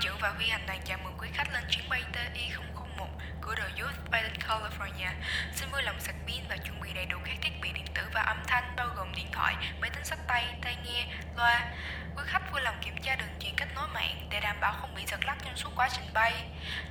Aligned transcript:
trưởng 0.00 0.18
và 0.20 0.28
Huy 0.28 0.46
Hành 0.46 0.66
đoàn 0.66 0.80
chào 0.84 0.98
mừng 1.04 1.14
quý 1.18 1.28
khách 1.32 1.52
lên 1.52 1.64
chuyến 1.70 1.88
bay 1.88 2.02
TI 2.12 2.50
001 2.96 3.08
của 3.42 3.54
The 3.54 3.82
Youth 3.82 4.10
bay 4.10 4.22
đến 4.22 4.32
California. 4.32 5.10
Xin 5.54 5.68
vui 5.72 5.82
lòng 5.82 6.00
sạc 6.00 6.14
pin 6.26 6.44
và 6.48 6.56
chuẩn 6.56 6.80
bị 6.80 6.92
đầy 6.94 7.06
đủ 7.06 7.18
các 7.24 7.36
thiết 7.42 7.60
bị 7.62 7.72
điện 7.72 7.86
tử 7.94 8.02
và 8.14 8.20
âm 8.20 8.36
thanh 8.46 8.76
bao 8.76 8.88
gồm 8.96 9.12
điện 9.16 9.26
thoại, 9.32 9.56
máy 9.80 9.90
tính 9.90 10.04
sách 10.04 10.18
tay, 10.26 10.44
tai 10.62 10.76
nghe, 10.84 11.06
loa. 11.36 11.72
Quý 12.16 12.22
khách 12.26 12.52
vui 12.52 12.60
lòng 12.60 12.74
kiểm 12.80 12.96
tra 13.02 13.16
đường 13.16 13.28
truyền 13.40 13.54
kết 13.56 13.66
nối 13.74 13.88
mạng 13.88 14.26
để 14.30 14.40
đảm 14.40 14.56
bảo 14.60 14.72
không 14.80 14.94
bị 14.94 15.02
giật 15.06 15.24
lắc 15.24 15.36
trong 15.44 15.56
suốt 15.56 15.70
quá 15.76 15.88
trình 15.92 16.12
bay. 16.14 16.44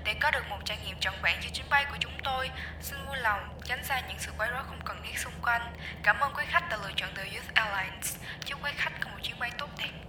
Để 0.04 0.14
có 0.14 0.32
được 0.32 0.50
một 0.50 0.60
trải 0.66 0.78
nghiệm 0.86 1.00
trọn 1.00 1.14
vẹn 1.22 1.38
cho 1.42 1.50
chuyến 1.54 1.70
bay 1.70 1.86
của 1.92 1.98
chúng 2.00 2.18
tôi, 2.24 2.52
xin 2.82 3.06
vui 3.06 3.18
lòng 3.18 3.60
tránh 3.64 3.84
xa 3.84 4.00
những 4.00 4.20
sự 4.20 4.32
quấy 4.38 4.50
rối 4.50 4.64
không 4.64 4.82
cần 4.86 5.02
thiết 5.04 5.20
xung 5.20 5.42
quanh. 5.42 5.74
Cảm 6.04 6.20
ơn 6.20 6.34
quý 6.34 6.44
khách 6.48 6.70
đã 6.70 6.78
lựa 6.78 6.92
chọn 6.96 7.16
The 7.16 7.24
Youth 7.24 7.54
Airlines. 7.54 8.18
Chúc 8.46 8.64
quý 8.64 8.72
khách 8.76 8.94
có 9.00 9.10
một 9.10 9.18
chuyến 9.22 9.40
bay 9.40 9.52
tốt 9.58 9.70
đẹp. 9.78 10.05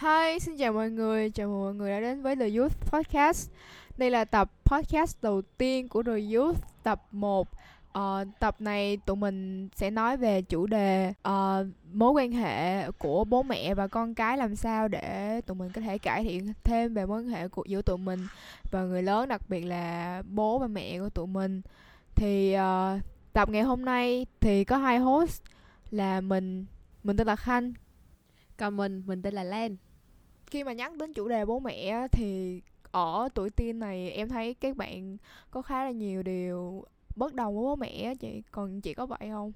Hi, 0.00 0.38
xin 0.40 0.56
chào 0.56 0.72
mọi 0.72 0.90
người, 0.90 1.30
chào 1.30 1.48
mừng 1.48 1.62
mọi 1.62 1.74
người 1.74 1.90
đã 1.90 2.00
đến 2.00 2.22
với 2.22 2.36
The 2.36 2.48
Youth 2.48 2.90
Podcast. 2.90 3.50
Đây 3.96 4.10
là 4.10 4.24
tập 4.24 4.50
podcast 4.64 5.22
đầu 5.22 5.42
tiên 5.42 5.88
của 5.88 6.02
The 6.02 6.12
Youth, 6.34 6.58
tập 6.82 7.02
1 7.10 7.48
Ờ, 7.92 8.24
Tập 8.40 8.60
này 8.60 8.96
tụi 8.96 9.16
mình 9.16 9.68
sẽ 9.74 9.90
nói 9.90 10.16
về 10.16 10.42
chủ 10.42 10.66
đề 10.66 11.12
uh, 11.28 11.66
mối 11.92 12.10
quan 12.10 12.32
hệ 12.32 12.90
của 12.90 13.24
bố 13.24 13.42
mẹ 13.42 13.74
và 13.74 13.88
con 13.88 14.14
cái 14.14 14.36
làm 14.38 14.56
sao 14.56 14.88
để 14.88 15.40
tụi 15.40 15.54
mình 15.54 15.70
có 15.72 15.80
thể 15.80 15.98
cải 15.98 16.24
thiện 16.24 16.52
thêm 16.64 16.94
về 16.94 17.06
mối 17.06 17.20
quan 17.20 17.28
hệ 17.28 17.48
của, 17.48 17.64
giữa 17.68 17.82
tụi 17.82 17.98
mình 17.98 18.26
và 18.70 18.82
người 18.82 19.02
lớn 19.02 19.28
đặc 19.28 19.42
biệt 19.48 19.60
là 19.60 20.22
bố 20.28 20.58
và 20.58 20.66
mẹ 20.66 20.98
của 20.98 21.10
tụi 21.10 21.26
mình. 21.26 21.62
Thì 22.14 22.56
uh, 22.56 23.02
tập 23.32 23.50
ngày 23.50 23.62
hôm 23.62 23.84
nay 23.84 24.26
thì 24.40 24.64
có 24.64 24.76
hai 24.76 24.98
host 24.98 25.42
là 25.90 26.20
mình, 26.20 26.66
mình 27.04 27.16
tên 27.16 27.26
là 27.26 27.36
Khanh. 27.36 27.72
Còn 28.56 28.76
mình, 28.76 29.02
mình 29.06 29.22
tên 29.22 29.34
là 29.34 29.44
Len 29.44 29.76
khi 30.50 30.64
mà 30.64 30.72
nhắc 30.72 30.96
đến 30.96 31.12
chủ 31.12 31.28
đề 31.28 31.44
bố 31.44 31.60
mẹ 31.60 32.08
thì 32.12 32.60
ở 32.90 33.28
tuổi 33.34 33.50
teen 33.50 33.78
này 33.78 34.10
em 34.10 34.28
thấy 34.28 34.54
các 34.54 34.76
bạn 34.76 35.16
có 35.50 35.62
khá 35.62 35.84
là 35.84 35.90
nhiều 35.90 36.22
điều 36.22 36.84
bất 37.16 37.34
đồng 37.34 37.54
với 37.54 37.62
bố 37.62 37.76
mẹ 37.76 38.14
chị. 38.14 38.42
Còn 38.50 38.80
chị 38.80 38.94
có 38.94 39.06
vậy 39.06 39.28
không? 39.30 39.52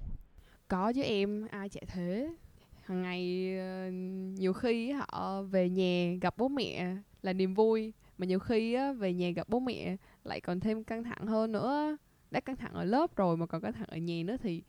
Có 0.69 0.93
chứ 0.93 1.03
em, 1.03 1.47
ai 1.51 1.69
trẻ 1.69 1.81
thế. 1.87 2.35
Hằng 2.83 3.03
ngày 3.03 3.55
ờ, 3.59 3.91
nhiều 4.39 4.53
khi 4.53 4.91
họ 4.91 5.43
về 5.43 5.69
nhà 5.69 6.19
gặp 6.20 6.35
bố 6.39 6.48
mẹ 6.48 6.97
là 7.23 7.33
niềm 7.33 7.55
vui 7.55 7.93
Mà 8.19 8.27
nhiều 8.27 8.39
khi 8.39 8.77
về 8.98 9.13
nhà 9.13 9.31
gặp 9.31 9.48
bố 9.48 9.61
mẹ 9.61 9.97
lại 10.25 10.41
còn 10.41 10.61
thêm 10.61 10.85
căng 10.85 11.05
thẳng 11.05 11.27
hơn 11.27 11.53
nữa. 11.53 11.97
Đã 12.31 12.41
căng 12.41 12.57
thẳng 12.57 12.75
ở 12.75 12.85
lớp 12.85 13.17
rồi 13.17 13.37
mà 13.37 13.47
còn 13.47 13.63
căng 13.63 13.73
thẳng 13.73 13.89
ở 13.89 13.97
nhà 13.97 14.23
nữa 14.25 14.37
thì 14.43 14.63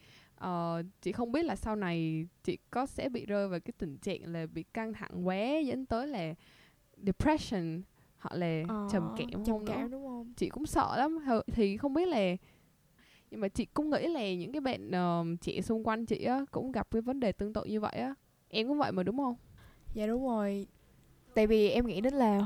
ờ, 0.44 0.84
Chị 1.02 1.12
không 1.12 1.32
biết 1.32 1.46
là 1.46 1.56
sau 1.56 1.76
này 1.76 2.28
chị 2.44 2.58
có 2.72 2.86
sẽ 2.86 3.10
bị 3.10 3.26
rơi 3.26 3.48
vào 3.48 3.60
cái 3.60 3.74
tình 3.78 3.98
trạng 3.98 4.34
là 4.34 4.46
bị 4.46 4.64
căng 4.64 4.94
thẳng 4.94 5.28
quá 5.28 5.58
Dẫn 5.66 5.86
tới 5.86 6.08
là 6.08 6.34
depression 7.06 7.82
hoặc 8.18 8.36
là 8.36 8.64
Ờ, 8.68 8.88
trầm 8.92 9.04
cảm 9.18 9.44
trầm 9.46 9.66
cảm 9.66 9.92
đúng 9.92 10.06
không? 10.08 10.34
Chị 10.38 10.50
cũng 10.50 10.66
sợ 10.66 10.98
lắm. 10.98 11.20
Thì 11.54 11.78
không 11.78 11.94
biết 11.94 12.08
là 12.08 12.36
nhưng 13.32 13.42
mà 13.42 13.48
chị 13.48 13.66
cũng 13.66 13.90
nghĩ 13.90 14.08
là 14.08 14.34
những 14.34 14.52
cái 14.52 14.62
bạn 14.62 14.92
ờ, 14.92 15.26
chị 15.42 15.62
xung 15.62 15.84
quanh 15.88 16.06
chị 16.06 16.24
á 16.24 16.46
cũng 16.52 16.72
gặp 16.72 16.88
cái 16.92 17.02
vấn 17.02 17.20
đề 17.20 17.32
tương 17.32 17.54
tự 17.54 17.64
như 17.66 17.80
vậy 17.80 17.94
á. 17.96 18.14
Em 18.50 18.68
cũng 18.68 18.78
vậy 18.78 18.92
mà 18.92 19.04
đúng 19.04 19.18
không? 19.18 19.36
Dạ 19.94 20.08
đúng 20.08 20.28
rồi. 20.28 20.68
Tại 21.34 21.48
vì 21.48 21.70
em 21.70 21.88
nghĩ 21.88 22.02
đến 22.02 22.14
là 22.14 22.46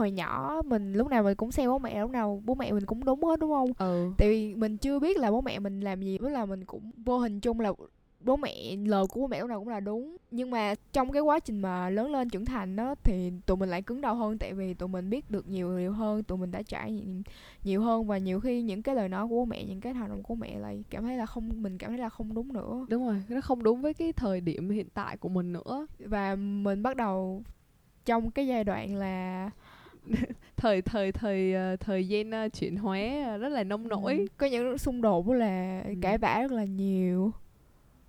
hồi 0.00 0.10
nhỏ 0.10 0.62
mình 0.66 0.92
lúc 0.92 1.08
nào 1.08 1.22
mình 1.22 1.34
cũng 1.34 1.52
xem 1.52 1.70
bố 1.70 1.78
mẹ 1.78 2.00
lúc 2.00 2.10
nào 2.10 2.42
bố 2.44 2.54
mẹ 2.54 2.72
mình 2.72 2.86
cũng 2.86 3.04
đúng 3.04 3.24
hết 3.24 3.40
đúng 3.40 3.50
không? 3.50 3.72
Ừ. 3.78 4.12
Tại 4.18 4.28
vì 4.28 4.54
mình 4.54 4.76
chưa 4.76 4.98
biết 4.98 5.18
là 5.18 5.30
bố 5.30 5.40
mẹ 5.40 5.58
mình 5.58 5.80
làm 5.80 6.02
gì 6.02 6.18
với 6.18 6.30
là 6.30 6.46
mình 6.46 6.64
cũng 6.64 6.90
vô 7.04 7.18
hình 7.18 7.40
chung 7.40 7.60
là 7.60 7.72
bố 8.20 8.36
mẹ 8.36 8.76
lời 8.76 9.04
của 9.08 9.20
bố 9.20 9.26
mẹ 9.26 9.40
lúc 9.40 9.48
nào 9.48 9.58
cũng 9.58 9.68
là 9.68 9.80
đúng. 9.80 10.16
Nhưng 10.30 10.50
mà 10.50 10.74
trong 10.92 11.12
cái 11.12 11.22
quá 11.22 11.38
trình 11.38 11.58
mà 11.58 11.90
lớn 11.90 12.12
lên 12.12 12.28
trưởng 12.28 12.44
thành 12.44 12.76
đó 12.76 12.94
thì 13.02 13.32
tụi 13.46 13.56
mình 13.56 13.68
lại 13.68 13.82
cứng 13.82 14.00
đầu 14.00 14.14
hơn 14.14 14.38
tại 14.38 14.52
vì 14.52 14.74
tụi 14.74 14.88
mình 14.88 15.10
biết 15.10 15.30
được 15.30 15.48
nhiều 15.48 15.78
điều 15.78 15.92
hơn 15.92 16.22
tụi 16.22 16.38
mình 16.38 16.50
đã 16.50 16.62
trải 16.62 16.92
nghiệm 16.92 17.22
nhiều 17.64 17.82
hơn. 17.82 18.06
Và 18.06 18.18
nhiều 18.18 18.40
khi 18.40 18.62
những 18.62 18.82
cái 18.82 18.94
lời 18.94 19.08
nói 19.08 19.28
của 19.28 19.34
bố 19.34 19.44
mẹ 19.44 19.64
những 19.64 19.80
cái 19.80 19.94
hành 19.94 20.08
động 20.08 20.22
của 20.22 20.34
mẹ 20.34 20.58
lại 20.58 20.84
cảm 20.90 21.02
thấy 21.02 21.16
là 21.16 21.26
không 21.26 21.62
mình 21.62 21.78
cảm 21.78 21.90
thấy 21.90 21.98
là 21.98 22.08
không 22.08 22.34
đúng 22.34 22.52
nữa. 22.52 22.86
Đúng 22.88 23.06
rồi 23.06 23.22
nó 23.28 23.40
không 23.40 23.62
đúng 23.62 23.82
với 23.82 23.94
cái 23.94 24.12
thời 24.12 24.40
điểm 24.40 24.70
hiện 24.70 24.88
tại 24.94 25.16
của 25.16 25.28
mình 25.28 25.52
nữa. 25.52 25.86
Và 25.98 26.34
mình 26.36 26.82
bắt 26.82 26.96
đầu 26.96 27.42
trong 28.04 28.30
cái 28.30 28.46
giai 28.46 28.64
đoạn 28.64 28.94
là 28.94 29.50
thời 30.56 30.82
thời 30.82 31.12
thời 31.12 31.54
ờ, 31.54 31.76
thời 31.76 32.08
gian 32.08 32.30
ờ, 32.30 32.48
chuyển 32.48 32.76
hóa 32.76 32.98
ờ, 33.26 33.36
rất 33.38 33.48
là 33.48 33.64
nông 33.64 33.88
nổi. 33.88 34.14
Ừ, 34.18 34.26
có 34.36 34.46
những 34.46 34.78
xung 34.78 35.02
đột 35.02 35.22
với 35.26 35.38
là 35.38 35.82
Ừ. 35.86 35.94
cãi 36.02 36.18
vã 36.18 36.40
rất 36.42 36.52
là 36.52 36.64
nhiều. 36.64 37.32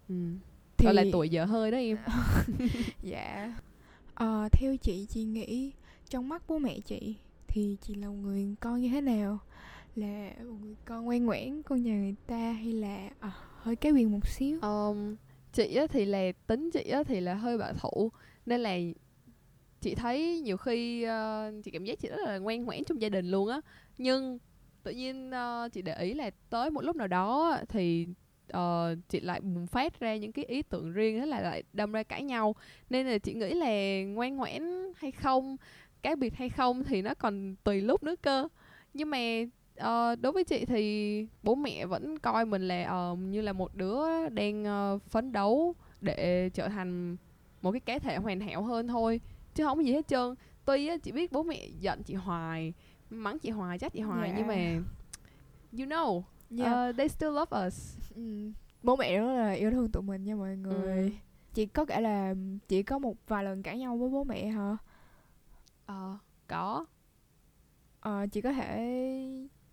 Ừ. 0.10 0.16
thì 0.78 0.86
gọi 0.86 0.94
là 0.94 1.04
tuổi 1.12 1.30
dở 1.30 1.46
hơi 1.46 1.72
đó 1.72 1.78
em. 1.78 1.98
Dạ. 3.04 3.54
Ờ, 4.14 4.50
Theo 4.52 4.78
chị, 4.78 5.06
chị 5.10 5.24
nghĩ 5.24 5.72
Trong 6.10 6.30
mắt 6.30 6.44
bố 6.48 6.58
mẹ 6.60 6.80
chị 6.80 7.16
Thì 7.48 7.78
chị 7.82 7.96
là 7.96 8.08
một 8.08 8.14
người 8.22 8.56
con 8.60 8.82
như 8.82 8.90
thế 8.90 9.02
nào? 9.02 9.40
Là 9.96 10.30
một 10.50 10.56
người 10.62 10.76
con 10.86 11.06
ngoan 11.06 11.26
ngoãn 11.26 11.64
Con 11.64 11.84
nhà 11.84 11.94
người 11.94 12.16
ta 12.28 12.52
Hay 12.52 12.72
là 12.74 13.10
à, 13.20 13.32
hơi 13.58 13.76
cái 13.76 13.92
quyền 13.92 14.12
một 14.12 14.28
xíu? 14.28 14.60
Um, 14.62 15.16
chị 15.54 15.76
á 15.76 15.88
thì 15.88 16.06
là 16.06 16.32
tính 16.48 16.70
chị 16.74 16.84
á 16.84 17.04
thì 17.04 17.20
là 17.20 17.34
hơi 17.34 17.58
bảo 17.58 17.74
thủ. 17.74 18.12
Nên 18.46 18.62
là 18.62 18.78
chị 19.82 19.96
thấy 19.96 20.40
nhiều 20.40 20.58
khi 20.58 21.06
uh, 21.06 21.64
chị 21.64 21.72
cảm 21.72 21.84
giác 21.84 22.00
chị 22.00 22.10
rất 22.10 22.20
là 22.26 22.38
ngoan 22.38 22.66
ngoãn 22.66 22.84
trong 22.84 23.02
gia 23.02 23.10
đình 23.10 23.32
luôn 23.32 23.48
á. 23.48 23.62
Nhưng 23.98 24.40
tự 24.84 24.92
nhiên 24.92 25.30
uh, 25.30 25.74
chị 25.74 25.82
để 25.82 25.96
ý 25.96 26.14
là 26.14 26.30
tới 26.50 26.72
một 26.72 26.82
lúc 26.82 26.96
nào 26.96 27.08
đó 27.08 27.58
thì 27.70 28.08
uh, 28.58 28.98
chị 29.10 29.20
lại 29.20 29.42
bùng 29.42 29.68
phát 29.68 30.00
ra 30.00 30.16
những 30.16 30.32
cái 30.32 30.46
ý 30.46 30.62
tưởng 30.62 30.94
riêng 30.94 31.20
thế 31.20 31.26
là 31.26 31.42
lại 31.42 31.64
đâm 31.74 31.92
ra 31.92 32.04
cãi 32.04 32.24
nhau. 32.24 32.56
Nên 32.90 33.08
là 33.08 33.18
chị 33.18 33.34
nghĩ 33.34 33.54
là 33.54 34.04
ngoan 34.04 34.36
ngoãn 34.36 34.94
hay 34.96 35.12
không 35.12 35.58
cái 36.02 36.16
biệt 36.16 36.34
hay 36.34 36.50
không 36.50 36.84
thì 36.84 37.02
nó 37.02 37.14
còn 37.14 37.56
tùy 37.64 37.82
lúc 37.82 38.04
nữa 38.04 38.16
cơ. 38.22 38.48
Nhưng 38.94 39.10
mà 39.10 39.42
uh, 39.80 40.20
đối 40.22 40.32
với 40.32 40.44
chị 40.44 40.66
thì 40.66 41.28
bố 41.44 41.56
mẹ 41.56 41.86
vẫn 41.86 42.20
coi 42.20 42.46
mình 42.46 42.68
là 42.68 43.10
uh, 43.12 43.20
như 43.20 43.42
là 43.42 43.54
một 43.54 43.76
đứa 43.76 44.30
đang 44.30 44.64
uh, 44.96 45.02
phấn 45.04 45.32
đấu 45.32 45.76
để 46.02 46.50
trở 46.50 46.68
thành 46.68 47.18
một 47.62 47.72
cái 47.72 47.80
cá 47.80 48.00
thể 48.00 48.18
hoàn 48.18 48.40
hảo 48.40 48.64
hơn 48.64 48.88
thôi 48.88 49.22
chứ 49.56 49.64
không 49.66 49.78
có 49.78 49.84
gì 49.84 49.94
hết 49.94 50.08
trơn. 50.08 50.36
Tuy 50.66 50.88
á, 50.88 50.98
chị 50.98 51.12
biết 51.12 51.32
bố 51.32 51.44
mẹ 51.44 51.68
giận 51.80 52.04
chị 52.04 52.14
hoài 52.14 52.74
mắng 53.10 53.40
chị 53.40 53.50
hoài 53.50 53.80
trách 53.80 53.94
chị 53.94 54.00
hoài 54.02 54.30
Dạ. 54.30 54.36
nhưng 54.38 54.48
mà 54.48 54.56
you 55.80 55.86
know 55.90 56.22
Dạ. 56.50 56.90
uh, 56.90 56.96
they 56.98 57.08
still 57.10 57.32
love 57.32 57.68
us. 57.68 57.98
Ừ, 58.16 58.52
Bố 58.84 58.96
mẹ 58.96 59.18
rất 59.20 59.34
là 59.34 59.52
yêu 59.52 59.72
thương 59.72 59.90
tụi 59.92 60.04
mình 60.04 60.24
nha 60.24 60.36
mọi 60.36 60.56
người. 60.58 61.04
Ừ. 61.04 61.10
Chị 61.54 61.66
có 61.66 61.86
kể 61.86 62.02
là 62.02 62.34
Chị 62.68 62.84
có 62.84 63.00
một 63.00 63.16
vài 63.28 63.44
lần 63.44 63.64
cãi 63.64 63.78
nhau 63.78 63.98
với 63.98 64.10
bố 64.10 64.24
mẹ 64.24 64.48
hả? 64.48 64.78
Ờ, 65.86 66.18
có. 66.48 66.86
Ờ, 68.00 68.28
chị 68.32 68.42
có 68.42 68.54
thể 68.54 68.78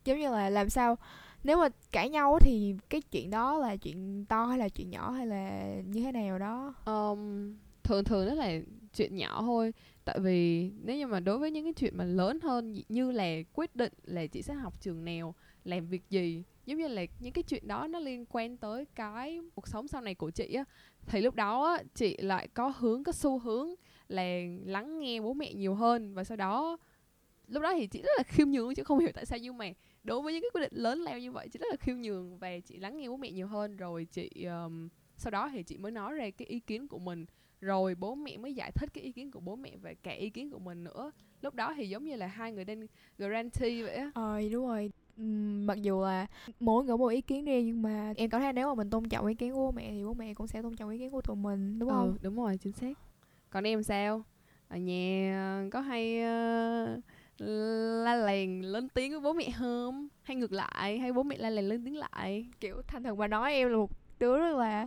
giống 0.04 0.18
như 0.18 0.30
là 0.30 0.50
làm 0.50 0.68
sao 0.70 0.98
nếu 1.44 1.56
mà 1.58 1.68
cãi 1.92 2.10
nhau 2.10 2.38
thì 2.40 2.76
cái 2.90 3.00
chuyện 3.02 3.30
đó 3.30 3.58
là 3.58 3.76
chuyện 3.76 4.24
to 4.28 4.44
hay 4.46 4.58
là 4.58 4.68
chuyện 4.68 4.90
nhỏ 4.90 5.10
hay 5.10 5.26
là 5.26 5.74
như 5.86 6.02
thế 6.02 6.12
nào 6.12 6.38
đó? 6.38 6.74
Um, 6.86 7.54
thường 7.82 8.04
thường 8.04 8.26
đó 8.28 8.34
là 8.34 8.52
chuyện 8.98 9.16
nhỏ 9.16 9.42
thôi. 9.42 9.72
Tại 10.04 10.18
vì 10.20 10.70
nếu 10.84 10.96
như 10.96 11.06
mà 11.06 11.20
đối 11.20 11.38
với 11.38 11.50
những 11.50 11.64
cái 11.64 11.72
chuyện 11.72 11.96
mà 11.96 12.04
lớn 12.04 12.40
hơn 12.42 12.74
như 12.88 13.10
là 13.10 13.42
quyết 13.52 13.76
định 13.76 13.92
là 14.02 14.26
chị 14.26 14.42
sẽ 14.42 14.54
học 14.54 14.80
trường 14.80 15.04
nào 15.04 15.34
làm 15.64 15.86
việc 15.86 16.02
gì 16.10 16.44
giống 16.66 16.78
như 16.78 16.88
là 16.88 17.04
những 17.20 17.32
cái 17.32 17.42
chuyện 17.42 17.68
đó 17.68 17.86
nó 17.86 17.98
liên 17.98 18.26
quan 18.26 18.56
tới 18.56 18.84
cái 18.94 19.40
cuộc 19.54 19.68
sống 19.68 19.88
sau 19.88 20.00
này 20.00 20.14
của 20.14 20.30
chị 20.30 20.54
á 20.54 20.64
thì 21.06 21.20
lúc 21.20 21.34
đó 21.34 21.64
á, 21.64 21.82
chị 21.94 22.16
lại 22.16 22.48
có 22.48 22.72
hướng 22.78 23.04
có 23.04 23.12
xu 23.12 23.38
hướng 23.38 23.74
là 24.08 24.40
lắng 24.64 25.00
nghe 25.00 25.20
bố 25.20 25.34
mẹ 25.34 25.52
nhiều 25.52 25.74
hơn. 25.74 26.14
Và 26.14 26.24
sau 26.24 26.36
đó 26.36 26.78
lúc 27.48 27.62
đó 27.62 27.74
thì 27.74 27.86
chị 27.86 28.02
rất 28.02 28.12
là 28.18 28.22
khiêm 28.22 28.50
nhường 28.50 28.74
chứ 28.74 28.84
không 28.84 28.98
hiểu 28.98 29.10
tại 29.14 29.26
sao 29.26 29.38
nhưng 29.38 29.58
mà 29.58 29.72
đối 30.04 30.22
với 30.22 30.32
những 30.32 30.42
cái 30.42 30.50
quyết 30.54 30.60
định 30.60 30.82
lớn 30.82 30.98
lao 30.98 31.18
như 31.18 31.32
vậy 31.32 31.48
chị 31.48 31.58
rất 31.58 31.66
là 31.70 31.76
khiêm 31.76 32.00
nhường 32.00 32.38
và 32.38 32.58
chị 32.58 32.76
lắng 32.76 32.96
nghe 32.96 33.08
bố 33.08 33.16
mẹ 33.16 33.30
nhiều 33.30 33.46
hơn. 33.46 33.76
Rồi 33.76 34.04
chị 34.04 34.30
um, 34.44 34.88
sau 35.16 35.30
đó 35.30 35.50
thì 35.52 35.62
chị 35.62 35.76
mới 35.76 35.92
nói 35.92 36.14
ra 36.14 36.30
cái 36.30 36.46
ý 36.48 36.60
kiến 36.60 36.88
của 36.88 36.98
mình 36.98 37.26
rồi 37.60 37.94
bố 37.94 38.14
mẹ 38.14 38.36
mới 38.36 38.54
giải 38.54 38.72
thích 38.72 38.90
cái 38.94 39.04
ý 39.04 39.12
kiến 39.12 39.30
của 39.30 39.40
bố 39.40 39.56
mẹ 39.56 39.76
và 39.76 39.94
cả 40.02 40.10
ý 40.12 40.30
kiến 40.30 40.50
của 40.50 40.58
mình 40.58 40.84
nữa. 40.84 41.12
Lúc 41.42 41.54
đó 41.54 41.74
thì 41.76 41.88
giống 41.88 42.04
như 42.04 42.16
là 42.16 42.26
hai 42.26 42.52
người 42.52 42.64
đang 42.64 42.86
guarantee 43.18 43.82
vậy 43.82 43.94
á. 43.94 44.10
Ờ 44.14 44.40
đúng 44.52 44.66
rồi. 44.66 44.90
Mặc 45.66 45.82
dù 45.82 46.02
là 46.02 46.26
mỗi 46.60 46.84
người 46.84 46.96
một 46.98 47.08
ý 47.08 47.20
kiến 47.20 47.44
riêng 47.44 47.66
nhưng 47.66 47.82
mà 47.82 48.12
em 48.16 48.30
cảm 48.30 48.40
thấy 48.40 48.52
nếu 48.52 48.68
mà 48.68 48.74
mình 48.74 48.90
tôn 48.90 49.08
trọng 49.08 49.26
ý 49.26 49.34
kiến 49.34 49.52
của 49.52 49.58
bố 49.60 49.70
mẹ 49.72 49.90
thì 49.90 50.04
bố 50.04 50.14
mẹ 50.14 50.34
cũng 50.34 50.46
sẽ 50.46 50.62
tôn 50.62 50.76
trọng 50.76 50.90
ý 50.90 50.98
kiến 50.98 51.10
của 51.10 51.20
tụi 51.20 51.36
mình 51.36 51.78
đúng 51.78 51.88
không? 51.88 52.12
ừ, 52.12 52.18
đúng 52.22 52.36
rồi 52.36 52.56
chính 52.58 52.72
xác. 52.72 52.98
Còn 53.50 53.64
em 53.66 53.82
sao? 53.82 54.24
Ở 54.68 54.76
nhà 54.76 55.34
ờ, 55.64 55.68
có 55.72 55.80
hay 55.80 56.22
ờ, 56.22 57.00
la 58.04 58.14
làng 58.14 58.62
lớn 58.62 58.88
tiếng 58.94 59.10
với 59.12 59.20
bố 59.20 59.32
mẹ 59.32 59.50
không? 59.58 60.08
Hay 60.22 60.36
ngược 60.36 60.52
lại 60.52 60.98
hay 60.98 61.12
bố 61.12 61.22
mẹ 61.22 61.36
la 61.38 61.50
làng 61.50 61.64
lớn 61.68 61.84
tiếng 61.84 61.96
lại? 61.96 62.46
Kiểu 62.60 62.82
thành 62.86 63.02
thật 63.02 63.14
mà 63.18 63.26
nói 63.26 63.52
em 63.52 63.68
là 63.68 63.76
một 63.76 63.90
đứa 64.18 64.38
rất 64.38 64.56
là 64.56 64.86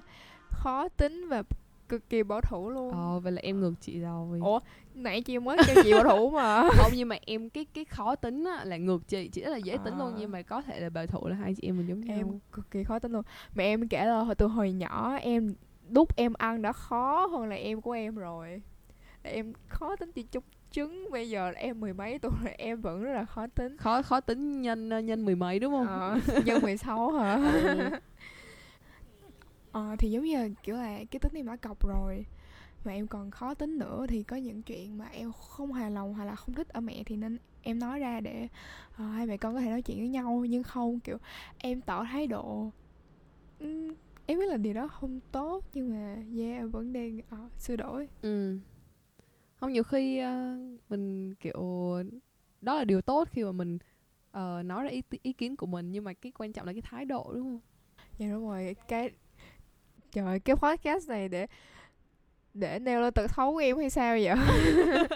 khó 0.50 0.88
tính 0.90 1.28
và 1.30 1.44
cực 1.92 2.10
kỳ 2.10 2.24
bảo 2.24 2.42
thủ 2.42 2.70
luôn. 2.70 2.92
ờ 2.92 3.20
vậy 3.20 3.32
là 3.32 3.42
em 3.44 3.60
ngược 3.60 3.74
chị 3.82 4.00
rồi 4.00 4.40
Ủa 4.44 4.60
nãy 4.96 5.22
chị 5.22 5.40
mới 5.40 5.58
kêu 5.68 5.76
chị 5.84 5.94
bảo 5.94 6.04
thủ 6.04 6.30
mà. 6.30 6.64
không 6.78 6.92
nhưng 6.96 7.08
mà 7.10 7.16
em 7.26 7.50
cái 7.50 7.66
cái 7.74 7.86
khó 7.86 8.16
tính 8.16 8.44
á, 8.44 8.64
là 8.66 8.78
ngược 8.78 9.08
chị 9.08 9.28
chị 9.28 9.42
rất 9.42 9.50
là 9.50 9.58
dễ 9.58 9.78
tính 9.86 9.98
luôn 9.98 10.14
À. 10.14 10.18
nhưng 10.20 10.32
mà 10.32 10.42
có 10.42 10.62
thể 10.62 10.80
là 10.80 10.90
bảo 10.90 11.08
thủ 11.08 11.28
là 11.28 11.36
hai 11.36 11.54
chị 11.56 11.68
em 11.68 11.78
mình 11.78 11.88
giống 11.88 12.02
nhau 12.02 12.18
em 12.18 12.40
cực 12.52 12.72
kỳ 12.72 12.84
khó 12.84 13.00
tính 13.00 13.12
luôn. 13.12 13.24
Mẹ 13.56 13.64
em 13.64 13.88
kể 13.88 14.06
là 14.06 14.20
hồi 14.20 14.36
từ 14.36 14.48
hồi 14.48 14.72
nhỏ 14.72 15.16
em 15.22 15.54
đút 15.90 16.16
em 16.18 16.34
ăn 16.38 16.62
đã 16.62 16.72
khó 16.74 17.26
hơn 17.26 17.50
là 17.50 17.56
em 17.56 17.82
của 17.82 17.92
em 17.92 18.16
rồi. 18.16 18.62
em 19.24 19.54
khó 19.68 19.96
tính 19.96 20.12
chỉ 20.12 20.24
chút 20.24 20.44
trứng 20.72 21.08
bây 21.12 21.30
giờ 21.30 21.52
em 21.56 21.80
mười 21.80 21.94
mấy 21.94 22.20
tuổi 22.20 22.32
rồi 22.44 22.54
em 22.58 22.82
vẫn 22.82 23.04
rất 23.04 23.14
là 23.14 23.26
khó 23.26 23.48
tính 23.56 23.78
khó 23.78 24.02
khó 24.02 24.20
tính 24.20 24.62
nhân 24.62 25.06
nhân 25.06 25.26
mười 25.26 25.36
mấy 25.36 25.60
đúng 25.60 25.74
không 25.74 25.88
ờ, 25.88 26.20
nhân 26.46 26.62
16 26.62 27.12
hả 27.12 27.36
Ừ. 27.64 27.90
ờ, 29.72 29.96
thì 30.00 30.12
giống 30.12 30.24
như 30.24 30.38
là 30.38 30.50
kiểu 30.64 30.76
là 30.76 31.04
cái 31.12 31.20
tính 31.20 31.34
em 31.34 31.46
đã 31.46 31.56
cọc 31.56 31.88
rồi 31.88 32.26
mà 32.86 32.92
em 32.92 33.08
còn 33.08 33.32
khó 33.32 33.54
tính 33.54 33.78
nữa 33.80 34.06
thì 34.10 34.24
có 34.24 34.36
những 34.36 34.62
chuyện 34.64 34.98
mà 34.98 35.08
em 35.08 35.32
không 35.32 35.74
hài 35.74 35.92
lòng 35.92 36.16
hay 36.16 36.28
là 36.28 36.36
không 36.36 36.56
thích 36.56 36.70
ở 36.70 36.82
mẹ 36.82 37.04
thì 37.06 37.16
nên 37.16 37.38
em 37.62 37.80
nói 37.80 38.00
ra 38.00 38.20
để 38.20 38.48
ờ, 38.98 39.06
hai 39.06 39.26
mẹ 39.26 39.38
con 39.38 39.54
có 39.54 39.62
thể 39.62 39.70
nói 39.70 39.82
chuyện 39.82 39.98
với 40.00 40.10
nhau. 40.10 40.46
Nhưng 40.50 40.64
không 40.64 41.00
kiểu 41.00 41.18
em 41.58 41.82
tỏ 41.82 42.04
thái 42.04 42.28
độ 42.28 42.72
Ừm, 43.60 43.94
em 44.26 44.40
biết 44.40 44.46
là 44.50 44.58
điều 44.58 44.74
đó 44.74 44.88
không 44.88 45.20
tốt 45.32 45.66
nhưng 45.74 45.90
mà 45.94 46.16
yeah 46.38 46.58
em 46.60 46.70
vẫn 46.72 46.94
đang 46.94 47.20
ờ, 47.30 47.38
sửa 47.58 47.76
đổi. 47.76 48.08
Ừ. 48.22 48.58
Không 49.56 49.74
nhiều 49.74 49.84
khi 49.84 50.18
ờ, 50.18 50.58
mình 50.90 51.36
kiểu 51.36 51.62
đó 52.62 52.76
là 52.76 52.86
điều 52.86 53.02
tốt 53.02 53.28
khi 53.32 53.44
mà 53.44 53.52
mình 53.52 53.78
ờ, 54.32 54.64
nói 54.64 54.84
ra 54.84 54.90
ý, 54.90 55.02
ý 55.24 55.34
kiến 55.34 55.56
của 55.56 55.66
mình 55.66 55.92
nhưng 55.92 56.04
mà 56.04 56.14
cái 56.14 56.32
quan 56.32 56.54
trọng 56.54 56.66
là 56.68 56.74
cái 56.74 56.82
thái 56.82 57.06
độ 57.06 57.32
đúng 57.34 57.44
không? 57.44 57.60
Dạ 58.18 58.28
đúng 58.32 58.48
rồi. 58.50 58.76
Cái 58.88 59.12
trời 60.12 60.40
cái 60.40 60.56
podcast 60.56 61.10
này 61.10 61.30
để 61.30 61.48
để 62.54 62.80
nêu 62.80 63.02
lên 63.02 63.14
xấu 63.36 63.52
của 63.52 63.58
em 63.58 63.78
hay 63.78 63.90
sao 63.90 64.18
vậy? 64.22 64.36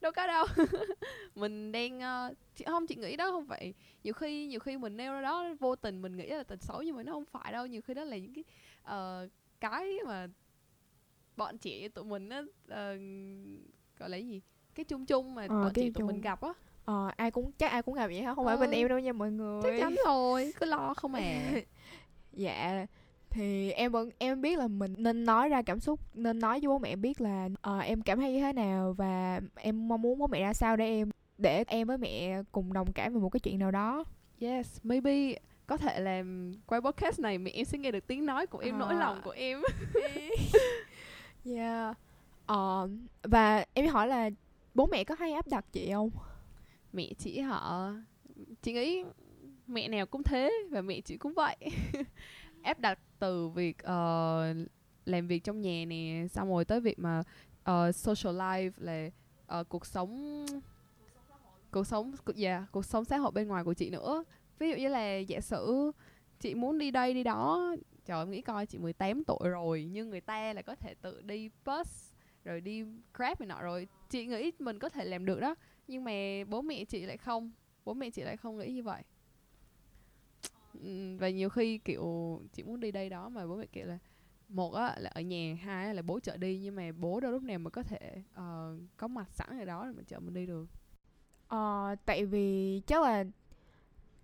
Đâu 0.00 0.12
có 0.12 0.26
đâu. 0.26 0.46
Mình 1.34 1.72
đang 1.72 2.00
ờ, 2.00 2.34
chị 2.54 2.64
không 2.64 2.86
chị 2.86 2.94
nghĩ 2.96 3.16
đó 3.16 3.30
không 3.30 3.46
phải. 3.46 3.74
Nhiều 4.04 4.14
khi 4.14 4.46
nhiều 4.46 4.60
khi 4.60 4.76
mình 4.76 4.96
nêu 4.96 5.12
ra 5.12 5.22
đó 5.22 5.44
vô 5.60 5.76
tình 5.76 6.02
mình 6.02 6.16
nghĩ 6.16 6.26
là 6.26 6.42
tật 6.42 6.62
xấu 6.62 6.82
nhưng 6.82 6.96
mà 6.96 7.02
nó 7.02 7.12
không 7.12 7.24
phải 7.24 7.52
đâu. 7.52 7.66
Nhiều 7.66 7.82
khi 7.82 7.94
đó 7.94 8.04
là 8.04 8.16
những 8.16 8.34
cái 8.34 8.44
ờ, 8.82 9.28
cái 9.60 9.98
mà 10.06 10.26
bọn 11.36 11.58
trẻ 11.58 11.88
tụi 11.88 12.04
mình 12.04 12.28
á 12.28 12.42
ờ, 12.68 12.96
gọi 13.98 14.10
là 14.10 14.16
gì? 14.16 14.40
Cái 14.74 14.84
chung 14.84 15.06
chung 15.06 15.34
mà 15.34 15.42
Ờ, 15.48 15.62
bọn 15.62 15.72
trẻ 15.74 15.82
tụi 15.94 16.06
mình 16.06 16.16
chung. 16.16 16.20
gặp 16.20 16.42
á. 16.42 16.52
Ờ 16.84 17.10
ai 17.16 17.30
cũng 17.30 17.52
chắc 17.52 17.70
ai 17.70 17.82
cũng 17.82 17.94
gặp 17.94 18.06
vậy 18.06 18.22
hết 18.22 18.34
không 18.34 18.44
phải 18.46 18.56
bên 18.56 18.70
Ờ. 18.70 18.74
em 18.76 18.88
đâu 18.88 18.98
nha 18.98 19.12
mọi 19.12 19.30
người. 19.30 19.62
Chắc 19.62 19.72
chắn 19.80 19.96
rồi 20.06 20.52
cứ 20.60 20.66
lo 20.66 20.94
không 20.94 21.14
à 21.14 21.22
dạ 22.32 22.86
thì 23.30 23.70
em 23.70 23.92
vẫn 23.92 24.10
em 24.18 24.40
biết 24.42 24.58
là 24.58 24.68
mình 24.68 24.94
nên 24.98 25.24
nói 25.24 25.48
ra 25.48 25.62
cảm 25.62 25.80
xúc 25.80 26.00
nên 26.14 26.38
nói 26.38 26.60
với 26.60 26.68
bố 26.68 26.78
mẹ 26.78 26.96
biết 26.96 27.20
là 27.20 27.48
ờ, 27.60 27.78
em 27.78 28.02
cảm 28.02 28.18
thấy 28.20 28.32
như 28.32 28.40
thế 28.40 28.52
nào 28.52 28.92
và 28.92 29.40
em 29.54 29.88
mong 29.88 30.02
muốn 30.02 30.18
bố 30.18 30.26
mẹ 30.26 30.40
ra 30.40 30.54
sao 30.54 30.76
để 30.76 30.84
em 30.86 31.10
để 31.38 31.64
em 31.66 31.86
với 31.88 31.98
mẹ 31.98 32.42
cùng 32.52 32.72
đồng 32.72 32.92
cảm 32.92 33.14
về 33.14 33.20
một 33.20 33.28
cái 33.28 33.40
chuyện 33.40 33.58
nào 33.58 33.70
đó. 33.70 34.04
Yes 34.40 34.78
maybe 34.82 35.34
có 35.66 35.76
thể 35.76 36.00
là 36.00 36.22
qua 36.66 36.80
podcast 36.80 37.20
này 37.20 37.38
mẹ 37.38 37.50
em 37.50 37.64
sẽ 37.64 37.78
nghe 37.78 37.90
được 37.90 38.06
tiếng 38.06 38.26
nói 38.26 38.46
của 38.46 38.58
em 38.58 38.78
nỗi 38.78 38.94
À. 38.94 39.00
lòng 39.00 39.20
của 39.24 39.30
em. 39.30 39.62
Yeah 41.44 41.96
ờ, 42.46 42.88
và 43.22 43.64
em 43.74 43.86
hỏi 43.86 44.08
là 44.08 44.30
bố 44.74 44.86
mẹ 44.86 45.04
có 45.04 45.14
hay 45.18 45.32
áp 45.32 45.48
đặt 45.48 45.64
chị 45.72 45.90
không? 45.92 46.10
Mẹ 46.92 47.12
chị 47.18 47.40
họ 47.40 47.92
chị 48.62 48.72
nghĩ 48.72 49.04
mẹ 49.70 49.88
nào 49.88 50.06
cũng 50.06 50.22
thế 50.22 50.52
và 50.70 50.80
mẹ 50.80 51.00
chị 51.00 51.16
cũng 51.16 51.34
vậy. 51.34 51.56
Ép 52.62 52.80
đặt 52.80 52.98
từ 53.18 53.48
việc 53.48 53.76
uh, 53.82 54.68
làm 55.04 55.26
việc 55.26 55.44
trong 55.44 55.60
nhà 55.60 55.84
nè 55.84 56.26
xong 56.30 56.48
rồi 56.48 56.64
tới 56.64 56.80
việc 56.80 56.98
mà 56.98 57.22
uh, 57.70 57.94
social 57.94 58.40
life 58.40 58.70
là 58.76 59.10
uh, 59.60 59.68
cuộc 59.68 59.86
sống 59.86 60.46
cuộc 61.70 61.86
sống 61.86 62.12
cuộc 62.24 62.36
yeah, 62.36 62.62
dạ, 62.62 62.66
cuộc 62.72 62.84
sống 62.84 63.04
xã 63.04 63.16
hội 63.16 63.30
bên 63.30 63.48
ngoài 63.48 63.64
của 63.64 63.74
chị 63.74 63.90
nữa. 63.90 64.24
Ví 64.58 64.70
dụ 64.70 64.76
như 64.76 64.88
là 64.88 65.16
giả 65.16 65.40
sử 65.40 65.92
chị 66.40 66.54
muốn 66.54 66.78
đi 66.78 66.90
đây 66.90 67.14
đi 67.14 67.22
đó 67.22 67.74
trời 68.04 68.22
em 68.22 68.30
nghĩ 68.30 68.40
coi 68.40 68.66
chị 68.66 68.78
18 68.78 69.24
tuổi 69.24 69.48
rồi 69.48 69.88
nhưng 69.92 70.10
người 70.10 70.20
ta 70.20 70.52
là 70.52 70.62
có 70.62 70.74
thể 70.74 70.94
tự 70.94 71.22
đi 71.22 71.50
bus 71.64 72.12
rồi 72.44 72.60
đi 72.60 72.84
grab 73.14 73.40
này 73.40 73.46
nọ 73.46 73.62
rồi 73.62 73.88
chị 74.10 74.26
nghĩ 74.26 74.52
mình 74.58 74.78
có 74.78 74.88
thể 74.88 75.04
làm 75.04 75.26
được 75.26 75.40
đó. 75.40 75.54
Nhưng 75.88 76.04
mà 76.04 76.44
bố 76.48 76.62
mẹ 76.62 76.84
chị 76.84 77.06
lại 77.06 77.16
không 77.16 77.50
bố 77.84 77.94
mẹ 77.94 78.10
chị 78.10 78.22
lại 78.22 78.36
không 78.36 78.58
nghĩ 78.58 78.72
như 78.72 78.82
vậy. 78.82 79.02
Ừm, 80.74 81.16
và 81.18 81.28
nhiều 81.30 81.48
khi 81.48 81.78
kiểu 81.78 82.02
chị 82.52 82.62
muốn 82.62 82.80
đi 82.80 82.90
đây 82.92 83.10
đó 83.10 83.28
mà 83.28 83.46
bố 83.46 83.56
mẹ 83.56 83.66
kiểu 83.72 83.86
là 83.86 83.98
một 84.48 84.74
á 84.74 84.96
là 84.98 85.10
ở 85.14 85.20
nhà 85.20 85.56
hai 85.62 85.86
á 85.86 85.92
là 85.92 86.02
bố 86.02 86.20
chở 86.20 86.36
đi 86.36 86.58
nhưng 86.62 86.74
mà 86.76 86.92
bố 86.98 87.20
đâu 87.20 87.32
lúc 87.32 87.42
nào 87.42 87.58
mà 87.58 87.70
có 87.70 87.82
thể 87.82 88.22
ờ, 88.34 88.76
có 88.96 89.08
mặt 89.08 89.28
sẵn 89.32 89.58
ở 89.60 89.64
đó 89.64 89.86
để 89.86 89.92
mà 89.96 90.02
chở 90.08 90.20
mình 90.20 90.34
đi 90.34 90.46
được. 90.46 90.66
Ờ, 91.48 91.96
tại 92.06 92.26
vì 92.26 92.80
chắc 92.86 93.02
là 93.02 93.24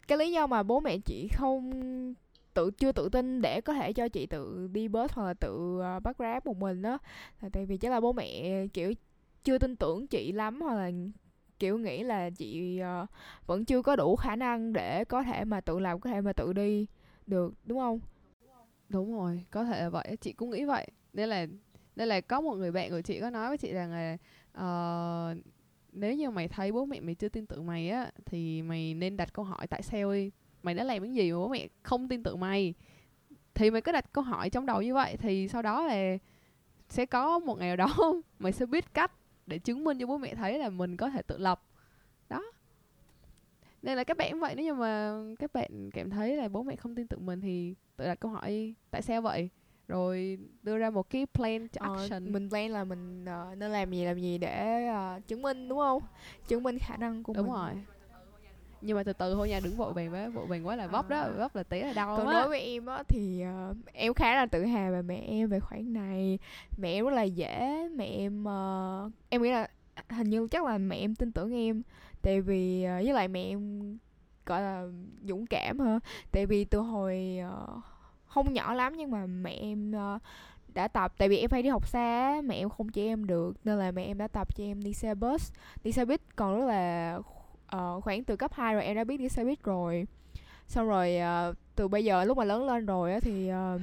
cái 0.08 0.18
lý 0.18 0.32
do 0.32 0.46
mà 0.46 0.62
bố 0.62 0.80
mẹ 0.80 0.98
chị 0.98 1.28
không 1.32 1.70
tự 2.54 2.70
chưa 2.70 2.92
tự 2.92 3.08
tin 3.08 3.42
để 3.42 3.60
có 3.60 3.72
thể 3.72 3.92
cho 3.92 4.08
chị 4.08 4.26
tự 4.26 4.68
đi 4.72 4.88
bus 4.88 5.10
hoặc 5.12 5.26
là 5.26 5.34
tự 5.34 5.78
ờ, 5.80 6.00
bắt 6.00 6.18
grab 6.18 6.46
một 6.46 6.56
mình 6.56 6.82
đó 6.82 6.98
là 7.40 7.48
tại 7.52 7.66
vì 7.66 7.76
chắc 7.76 7.90
là 7.92 8.00
bố 8.00 8.12
mẹ 8.12 8.66
kiểu 8.72 8.92
chưa 9.44 9.58
tin 9.58 9.76
tưởng 9.76 10.06
chị 10.06 10.32
lắm 10.32 10.60
hoặc 10.60 10.74
là 10.74 10.90
kiểu 11.58 11.78
nghĩ 11.78 12.02
là 12.02 12.30
chị 12.30 12.78
ờ, 12.78 13.06
vẫn 13.46 13.64
chưa 13.64 13.82
có 13.82 13.96
đủ 13.96 14.16
khả 14.16 14.36
năng 14.36 14.72
để 14.72 15.04
có 15.04 15.22
thể 15.22 15.44
mà 15.44 15.60
tự 15.60 15.78
làm 15.78 16.00
có 16.00 16.10
thể 16.10 16.20
mà 16.20 16.32
tự 16.32 16.52
đi 16.52 16.86
được 17.26 17.54
đúng 17.64 17.78
không? 17.78 18.00
Đúng 18.88 19.14
rồi 19.18 19.44
có 19.50 19.64
thể 19.64 19.80
là 19.80 19.88
vậy 19.88 20.16
chị 20.20 20.32
cũng 20.32 20.50
nghĩ 20.50 20.64
vậy. 20.64 20.88
Nên 21.12 21.28
là 21.28 21.46
nên 21.96 22.08
là 22.08 22.20
có 22.20 22.40
một 22.40 22.54
người 22.54 22.72
bạn 22.72 22.90
của 22.90 23.00
chị 23.00 23.20
có 23.20 23.30
nói 23.30 23.48
với 23.48 23.58
chị 23.58 23.72
rằng 23.72 23.92
là 23.92 24.16
uh, 24.58 25.38
nếu 25.92 26.14
như 26.14 26.30
mày 26.30 26.48
thấy 26.48 26.72
bố 26.72 26.84
mẹ 26.84 27.00
mày 27.00 27.14
chưa 27.14 27.28
tin 27.28 27.46
tưởng 27.46 27.66
mày 27.66 27.90
á 27.90 28.10
thì 28.26 28.62
mày 28.62 28.94
nên 28.94 29.16
đặt 29.16 29.32
câu 29.32 29.44
hỏi 29.44 29.66
tại 29.66 29.82
sao 29.82 30.12
đi? 30.12 30.30
Mày 30.62 30.74
đã 30.74 30.84
làm 30.84 31.02
những 31.02 31.14
gì 31.14 31.32
mà 31.32 31.38
bố 31.38 31.48
mẹ 31.48 31.68
không 31.82 32.08
tin 32.08 32.22
tưởng 32.22 32.40
mày? 32.40 32.74
Thì 33.54 33.70
mày 33.70 33.80
cứ 33.80 33.92
đặt 33.92 34.12
câu 34.12 34.24
hỏi 34.24 34.50
trong 34.50 34.66
đầu 34.66 34.82
như 34.82 34.94
vậy 34.94 35.16
thì 35.16 35.48
sau 35.48 35.62
đó 35.62 35.86
là 35.86 36.16
sẽ 36.88 37.06
có 37.06 37.38
một 37.38 37.58
ngày 37.58 37.68
nào 37.68 37.76
đó 37.76 38.14
mày 38.38 38.52
sẽ 38.52 38.66
biết 38.66 38.94
cách 38.94 39.12
để 39.46 39.58
chứng 39.58 39.84
minh 39.84 39.98
cho 39.98 40.06
bố 40.06 40.18
mẹ 40.18 40.34
thấy 40.34 40.58
là 40.58 40.68
mình 40.68 40.96
có 40.96 41.10
thể 41.10 41.22
tự 41.22 41.38
lập. 41.38 41.62
Đó. 42.28 42.42
Nên 43.82 43.96
là 43.96 44.04
các 44.04 44.16
bạn 44.16 44.30
cũng 44.30 44.40
vậy 44.40 44.54
nếu 44.54 44.64
như 44.64 44.74
mà 44.74 45.20
các 45.38 45.52
bạn 45.52 45.90
cảm 45.90 46.10
thấy 46.10 46.36
là 46.36 46.48
bố 46.48 46.62
mẹ 46.62 46.76
không 46.76 46.94
tin 46.94 47.06
tưởng 47.06 47.26
mình 47.26 47.40
thì 47.40 47.74
tự 47.96 48.04
đặt 48.06 48.20
câu 48.20 48.30
hỏi 48.30 48.74
tại 48.90 49.02
sao 49.02 49.22
vậy? 49.22 49.48
Rồi 49.88 50.38
đưa 50.62 50.78
ra 50.78 50.90
một 50.90 51.10
cái 51.10 51.26
plan 51.26 51.68
to 51.68 51.86
Ờ, 51.94 52.02
action. 52.02 52.32
mình 52.32 52.48
plan 52.50 52.70
là 52.70 52.84
mình 52.84 53.24
ờ, 53.24 53.54
nên 53.58 53.70
làm 53.70 53.90
gì 53.90 54.04
làm 54.04 54.20
gì 54.20 54.38
để 54.38 54.86
ờ, 54.86 55.20
chứng 55.26 55.42
minh 55.42 55.68
đúng 55.68 55.78
không? 55.78 56.02
Chứng 56.48 56.62
minh 56.62 56.78
khả 56.78 56.96
năng 56.96 57.22
của 57.22 57.32
đúng 57.32 57.46
mình. 57.46 57.54
rồi 57.54 57.72
nhưng 58.86 58.96
mà 58.96 59.02
từ 59.02 59.12
từ 59.12 59.34
thôi 59.34 59.48
nha 59.48 59.60
đừng 59.64 59.76
vội 59.76 59.92
vàng 59.92 60.12
quá 60.14 60.28
vội 60.28 60.46
vàng 60.46 60.66
quá 60.66 60.76
là 60.76 60.86
vấp 60.86 61.08
đó 61.08 61.20
À. 61.20 61.28
vấp 61.36 61.56
là 61.56 61.62
té 61.62 61.82
là 61.86 61.92
đau 61.92 62.16
còn 62.16 62.26
đối 62.26 62.48
với 62.48 62.60
em 62.60 62.86
á 62.86 63.02
thì 63.08 63.40
ờ, 63.40 63.74
em 63.92 64.14
khá 64.14 64.34
là 64.34 64.46
tự 64.46 64.64
hào 64.64 64.92
về 64.92 65.02
mẹ 65.02 65.16
em 65.28 65.48
về 65.48 65.60
khoản 65.60 65.92
này. 65.92 66.38
Mẹ 66.78 66.92
em 66.92 67.04
rất 67.04 67.14
là 67.14 67.22
dễ 67.22 67.88
mẹ 67.96 68.04
em 68.06 68.44
ờ, 68.44 69.10
em 69.28 69.42
nghĩ 69.42 69.50
là 69.50 69.68
hình 70.10 70.30
như 70.30 70.48
chắc 70.50 70.64
là 70.64 70.78
mẹ 70.78 70.96
em 70.96 71.14
tin 71.14 71.32
tưởng 71.32 71.54
em. 71.54 71.82
Tại 72.22 72.40
vì 72.40 72.84
ờ, 72.84 72.94
với 72.94 73.12
lại 73.12 73.28
mẹ 73.28 73.40
em 73.42 73.80
gọi 74.46 74.60
là 74.62 74.86
dũng 75.24 75.46
cảm 75.46 75.78
hả? 75.78 75.98
Tại 76.32 76.46
vì 76.46 76.64
từ 76.64 76.78
hồi 76.78 77.38
ờ, 77.42 77.66
không 78.26 78.52
nhỏ 78.54 78.74
lắm 78.74 78.92
nhưng 78.96 79.10
mà 79.10 79.26
mẹ 79.26 79.50
em 79.50 79.92
ờ, 79.92 80.18
đã 80.74 80.88
tập. 80.88 81.12
Tại 81.18 81.28
vì 81.28 81.36
em 81.38 81.50
hay 81.52 81.62
đi 81.62 81.68
học 81.68 81.88
xa 81.88 82.40
mẹ 82.44 82.54
em 82.56 82.68
không 82.68 82.88
chỉ 82.88 83.06
em 83.06 83.26
được 83.26 83.56
nên 83.64 83.78
là 83.78 83.90
mẹ 83.90 84.04
em 84.04 84.18
đã 84.18 84.28
tập 84.28 84.56
cho 84.56 84.64
em 84.64 84.82
đi 84.82 84.92
xe 84.92 85.14
bus 85.14 85.52
đi 85.84 85.92
xe 85.92 86.04
buýt. 86.04 86.20
Còn 86.36 86.60
rất 86.60 86.66
là 86.66 87.18
uh, 87.76 88.04
khoảng 88.04 88.24
từ 88.24 88.36
cấp 88.36 88.52
2 88.54 88.74
rồi 88.74 88.84
em 88.84 88.96
đã 88.96 89.04
biết 89.04 89.16
đi 89.16 89.28
xe 89.28 89.44
buýt 89.44 89.62
rồi. 89.62 90.06
Xong 90.66 90.88
rồi 90.88 91.16
uh, 91.50 91.56
từ 91.76 91.88
bây 91.88 92.04
giờ 92.04 92.24
lúc 92.24 92.38
mà 92.38 92.44
lớn 92.44 92.66
lên 92.66 92.86
rồi 92.86 93.12
á 93.12 93.20
thì 93.20 93.50
uh, 93.50 93.80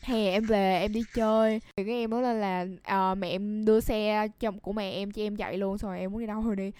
hè 0.00 0.30
em 0.30 0.44
về 0.44 0.78
em 0.80 0.92
đi 0.92 1.02
chơi. 1.14 1.60
Thì 1.76 1.84
cái 1.84 1.94
em 1.94 2.10
nói 2.10 2.22
lên 2.22 2.40
là 2.40 2.66
uh, 3.12 3.18
mẹ 3.18 3.28
em 3.28 3.64
đưa 3.64 3.80
xe 3.80 4.28
chồng 4.40 4.60
của 4.60 4.72
mẹ 4.72 4.90
em 4.90 5.12
cho 5.12 5.22
em 5.22 5.36
chạy 5.36 5.58
luôn 5.58 5.78
xong 5.78 5.90
rồi 5.90 6.00
em 6.00 6.12
muốn 6.12 6.20
đi 6.20 6.26
đâu 6.26 6.42
rồi 6.42 6.56
đi. 6.56 6.72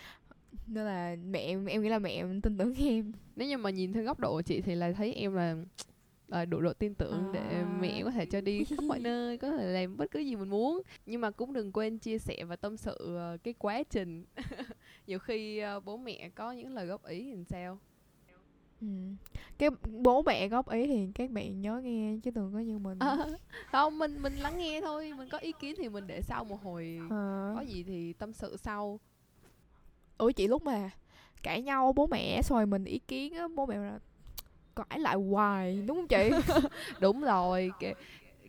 Nên 0.66 0.84
là 0.84 1.16
mẹ 1.24 1.38
em 1.38 1.66
em 1.66 1.82
nghĩ 1.82 1.88
là 1.88 1.98
mẹ 1.98 2.10
em 2.10 2.40
tin 2.40 2.58
tưởng 2.58 2.74
em. 2.78 3.12
Nếu 3.36 3.48
như 3.48 3.58
mà 3.58 3.70
nhìn 3.70 3.92
theo 3.92 4.02
góc 4.02 4.20
độ 4.20 4.32
của 4.32 4.42
chị 4.42 4.60
thì 4.60 4.74
là 4.74 4.92
thấy 4.92 5.14
em 5.14 5.34
là 5.34 5.56
ờ, 6.28 6.44
đủ 6.44 6.60
độ 6.60 6.72
tin 6.72 6.94
tưởng 6.94 7.32
để 7.32 7.40
À. 7.40 7.66
mẹ 7.80 8.02
có 8.04 8.10
thể 8.10 8.26
cho 8.26 8.40
đi 8.40 8.64
khắp 8.64 8.84
mọi 8.84 8.98
nơi 9.02 9.38
có 9.38 9.50
thể 9.50 9.66
làm 9.66 9.96
bất 9.96 10.10
cứ 10.10 10.18
gì 10.20 10.36
mình 10.36 10.48
muốn 10.48 10.82
nhưng 11.06 11.20
mà 11.20 11.30
cũng 11.30 11.52
đừng 11.52 11.72
quên 11.72 11.98
chia 11.98 12.18
sẻ 12.18 12.44
và 12.44 12.56
tâm 12.56 12.76
sự 12.76 12.96
ờ, 13.00 13.36
cái 13.44 13.54
quá 13.58 13.82
trình 13.82 14.24
nhiều 15.06 15.18
khi 15.18 15.58
ờ, 15.58 15.80
bố 15.80 15.96
mẹ 15.96 16.28
có 16.34 16.52
những 16.52 16.74
lời 16.74 16.86
góp 16.86 17.04
ý 17.06 17.32
thì 17.34 17.44
sao 17.48 17.78
ừ. 18.80 18.86
cái 19.58 19.70
bố 20.02 20.22
mẹ 20.22 20.48
góp 20.48 20.70
ý 20.70 20.86
thì 20.86 21.08
các 21.14 21.30
bạn 21.30 21.60
nhớ 21.60 21.80
nghe 21.84 22.16
chứ 22.22 22.30
đừng 22.30 22.52
có 22.52 22.58
như 22.58 22.78
mình 22.78 22.98
Ờ, 22.98 23.36
không 23.72 23.98
mình 23.98 24.22
mình 24.22 24.36
lắng 24.36 24.58
nghe 24.58 24.80
thôi 24.80 25.12
mình 25.18 25.28
có 25.28 25.38
ý 25.38 25.52
kiến 25.60 25.74
thì 25.78 25.88
mình 25.88 26.06
để 26.06 26.22
sau 26.22 26.44
một 26.44 26.62
hồi 26.62 26.98
Ờ. 27.10 27.52
có 27.56 27.60
gì 27.60 27.82
thì 27.82 28.12
tâm 28.12 28.32
sự 28.32 28.56
sau 28.56 29.00
ủa 30.18 30.30
chị 30.30 30.46
lúc 30.48 30.62
mà 30.62 30.90
cãi 31.42 31.62
nhau 31.62 31.92
bố 31.92 32.06
mẹ 32.06 32.42
xong 32.42 32.58
rồi 32.58 32.66
mình 32.66 32.84
ý 32.84 32.98
kiến 32.98 33.34
á 33.34 33.48
bố 33.56 33.66
mẹ 33.66 33.76
là 33.76 33.98
cãi 34.90 34.98
lại 34.98 35.16
hoài 35.16 35.82
đúng 35.86 35.96
không 35.96 36.08
chị? 36.08 36.30
Đúng 37.00 37.20
rồi 37.20 37.72
kiểu, 37.80 37.92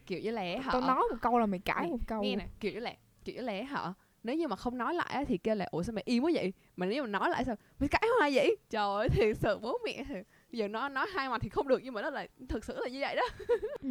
kiểu 0.07 0.19
như 0.19 0.31
là 0.31 0.43
họ 0.63 0.71
tao 0.71 0.81
nói 0.81 1.03
một 1.11 1.17
câu 1.21 1.39
là 1.39 1.45
mày 1.45 1.59
cãi 1.59 1.87
một 1.89 1.97
câu. 2.07 2.23
nghe 2.23 2.35
nè 2.35 2.47
kiểu 2.59 2.71
như 2.71 2.79
là 2.79 2.93
kiểu 3.25 3.35
như 3.35 3.41
là 3.41 3.63
họ 3.69 3.93
nếu 4.23 4.35
như 4.35 4.47
mà 4.47 4.55
không 4.55 4.77
nói 4.77 4.93
lại 4.93 5.25
thì 5.25 5.37
kêu 5.37 5.55
là 5.55 5.67
ủa 5.71 5.83
sao 5.83 5.93
mày 5.93 6.03
im 6.07 6.23
quá 6.23 6.31
vậy? 6.33 6.53
Mà 6.75 6.85
nếu 6.85 7.03
mà 7.03 7.09
nói 7.09 7.29
lại 7.29 7.45
sao? 7.45 7.55
Mày 7.79 7.89
cãi 7.89 8.03
hoài 8.19 8.35
vậy? 8.35 8.55
Trời 8.69 8.95
ơi 8.95 9.09
thiệt 9.09 9.37
sự 9.37 9.59
bố 9.61 9.77
mẹ 9.85 10.03
thì 10.07 10.15
giờ 10.51 10.67
nó 10.67 10.89
nói 10.89 11.07
hai 11.13 11.29
mặt 11.29 11.41
thì 11.41 11.49
không 11.49 11.67
được 11.67 11.81
nhưng 11.83 11.93
mà 11.93 12.01
nó 12.01 12.09
là 12.09 12.27
thực 12.49 12.65
sự 12.65 12.79
là 12.81 12.89
như 12.89 12.99
vậy 13.01 13.15
đó. 13.15 13.23
Ừ. 13.81 13.89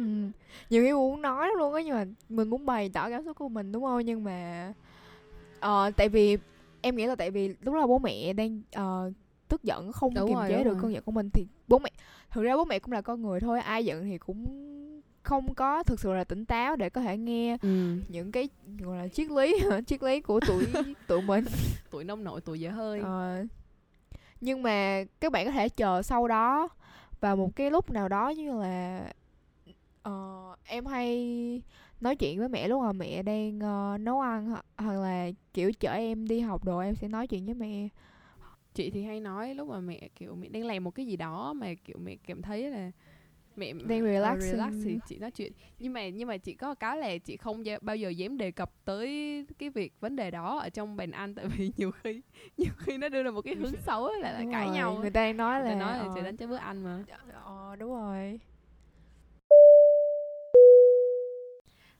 nhiều 0.69 0.83
khi 0.83 0.93
muốn 0.93 1.21
nói 1.21 1.49
luôn 1.57 1.73
á 1.73 1.81
nhưng 1.81 1.95
mà 1.95 2.05
mình 2.29 2.49
muốn 2.49 2.65
bày 2.65 2.89
tỏ 2.93 3.09
cảm 3.09 3.25
xúc 3.25 3.37
của 3.37 3.49
mình 3.49 3.71
đúng 3.71 3.83
không? 3.83 3.99
Nhưng 4.05 4.23
mà 4.23 4.73
ờ 5.59 5.91
tại 5.97 6.09
vì 6.09 6.37
em 6.81 6.95
nghĩ 6.95 7.05
là 7.05 7.15
tại 7.15 7.31
vì 7.31 7.47
lúc 7.61 7.75
đó 7.75 7.87
bố 7.87 7.99
mẹ 7.99 8.33
đang 8.33 8.61
ờ, 8.71 9.11
tức 9.49 9.63
giận 9.63 9.91
không 9.91 10.13
Đúng 10.13 10.27
kiềm 10.27 10.37
rồi, 10.37 10.49
chế 10.49 10.63
được 10.63 10.73
rồi. 10.73 10.79
cơn 10.81 10.93
giận 10.93 11.03
của 11.03 11.11
mình 11.11 11.29
thì 11.29 11.47
bố 11.67 11.79
mẹ 11.79 11.89
thực 12.31 12.43
ra 12.43 12.55
bố 12.57 12.65
mẹ 12.65 12.79
cũng 12.79 12.91
là 12.91 13.01
con 13.01 13.21
người 13.21 13.39
thôi 13.39 13.59
ai 13.59 13.85
giận 13.85 14.03
thì 14.03 14.17
cũng 14.17 14.45
không 15.23 15.53
có 15.53 15.83
thực 15.83 15.99
sự 15.99 16.13
là 16.13 16.23
tỉnh 16.23 16.45
táo 16.45 16.75
để 16.75 16.89
có 16.89 17.01
thể 17.01 17.17
nghe 17.17 17.57
ừ. 17.61 17.97
những 18.07 18.31
cái 18.31 18.49
gọi 18.79 18.97
là 18.97 19.07
triết 19.07 19.31
lý 19.31 19.55
triết 19.87 20.03
lý 20.03 20.21
của 20.21 20.39
tuổi 20.47 20.65
tụi 21.07 21.21
mình 21.21 21.45
tuổi 21.91 22.03
nông 22.03 22.23
nội 22.23 22.41
tuổi 22.41 22.59
dở 22.59 22.69
hơi 22.71 22.99
Ờ, 22.99 23.45
nhưng 24.41 24.63
mà 24.63 25.03
các 25.19 25.31
bạn 25.31 25.45
có 25.45 25.51
thể 25.51 25.69
chờ 25.69 26.01
sau 26.01 26.27
đó 26.27 26.69
vào 27.19 27.35
một 27.35 27.55
cái 27.55 27.71
lúc 27.71 27.91
nào 27.91 28.09
đó 28.09 28.29
như 28.29 28.59
là 28.59 29.05
ờ, 30.03 30.55
em 30.65 30.85
hay 30.85 31.61
nói 32.01 32.15
chuyện 32.15 32.39
với 32.39 32.49
mẹ 32.49 32.67
lúc 32.67 32.81
mà 32.81 32.91
mẹ 32.91 33.23
đang 33.23 33.59
ờ, 33.59 33.97
nấu 33.99 34.19
ăn 34.21 34.55
hoặc 34.77 34.93
là 34.93 35.29
kiểu 35.53 35.71
chở 35.79 35.91
em 35.91 36.27
đi 36.27 36.39
học 36.39 36.65
đồ 36.65 36.79
em 36.79 36.95
sẽ 36.95 37.07
nói 37.07 37.27
chuyện 37.27 37.45
với 37.45 37.53
mẹ 37.55 37.87
chị 38.79 38.89
thì 38.89 39.03
hay 39.03 39.19
nói 39.19 39.55
lúc 39.55 39.67
mà 39.67 39.79
mẹ 39.79 40.09
kiểu 40.15 40.35
mẹ 40.35 40.47
đang 40.49 40.65
làm 40.65 40.83
một 40.83 40.91
cái 40.91 41.05
gì 41.05 41.15
đó 41.17 41.53
mà 41.53 41.73
kiểu 41.85 41.97
mẹ 42.03 42.15
cảm 42.27 42.41
thấy 42.41 42.69
là 42.71 42.91
mẹ 43.55 43.73
Đang 43.73 43.99
ờ, 44.01 44.05
relaxing. 44.05 44.51
relax 44.51 44.73
thì 44.83 44.99
chị 45.07 45.17
nói 45.17 45.31
chuyện 45.31 45.53
nhưng 45.79 45.93
mà 45.93 46.09
nhưng 46.09 46.27
mà 46.27 46.37
chị 46.37 46.53
có 46.53 46.75
cái 46.75 46.97
là 46.97 47.17
chị 47.17 47.37
không 47.37 47.63
bao 47.81 47.95
giờ 47.95 48.09
dám 48.09 48.37
đề 48.37 48.51
cập 48.51 48.71
tới 48.85 49.07
cái 49.57 49.69
việc 49.69 49.93
vấn 49.99 50.15
đề 50.15 50.31
đó 50.31 50.59
ở 50.59 50.69
trong 50.69 50.95
bàn 50.95 51.11
ăn 51.11 51.35
tại 51.35 51.45
vì 51.47 51.71
nhiều 51.77 51.91
khi 51.91 52.21
nhiều 52.57 52.71
khi 52.77 52.97
nó 52.97 53.09
đưa 53.09 53.23
ra 53.23 53.31
một 53.31 53.41
cái 53.41 53.55
hướng 53.55 53.75
xấu 53.85 54.11
là, 54.11 54.31
là 54.31 54.39
Đúng 54.41 54.51
cãi 54.51 54.67
rồi, 54.67 54.75
nhau 54.75 54.93
người 54.93 55.09
ta 55.09 55.33
nói 55.33 55.59
Người 55.59 55.69
là 55.69 55.75
ta 55.75 55.79
nói 55.79 55.97
là 55.97 56.03
ờ, 56.03 56.11
sẽ 56.15 56.23
đánh 56.23 56.37
tới 56.37 56.47
bữa 56.47 56.55
ăn 56.55 56.83
mà 56.83 57.03
ờ, 57.45 57.75
đúng 57.75 57.91
rồi 57.91 58.39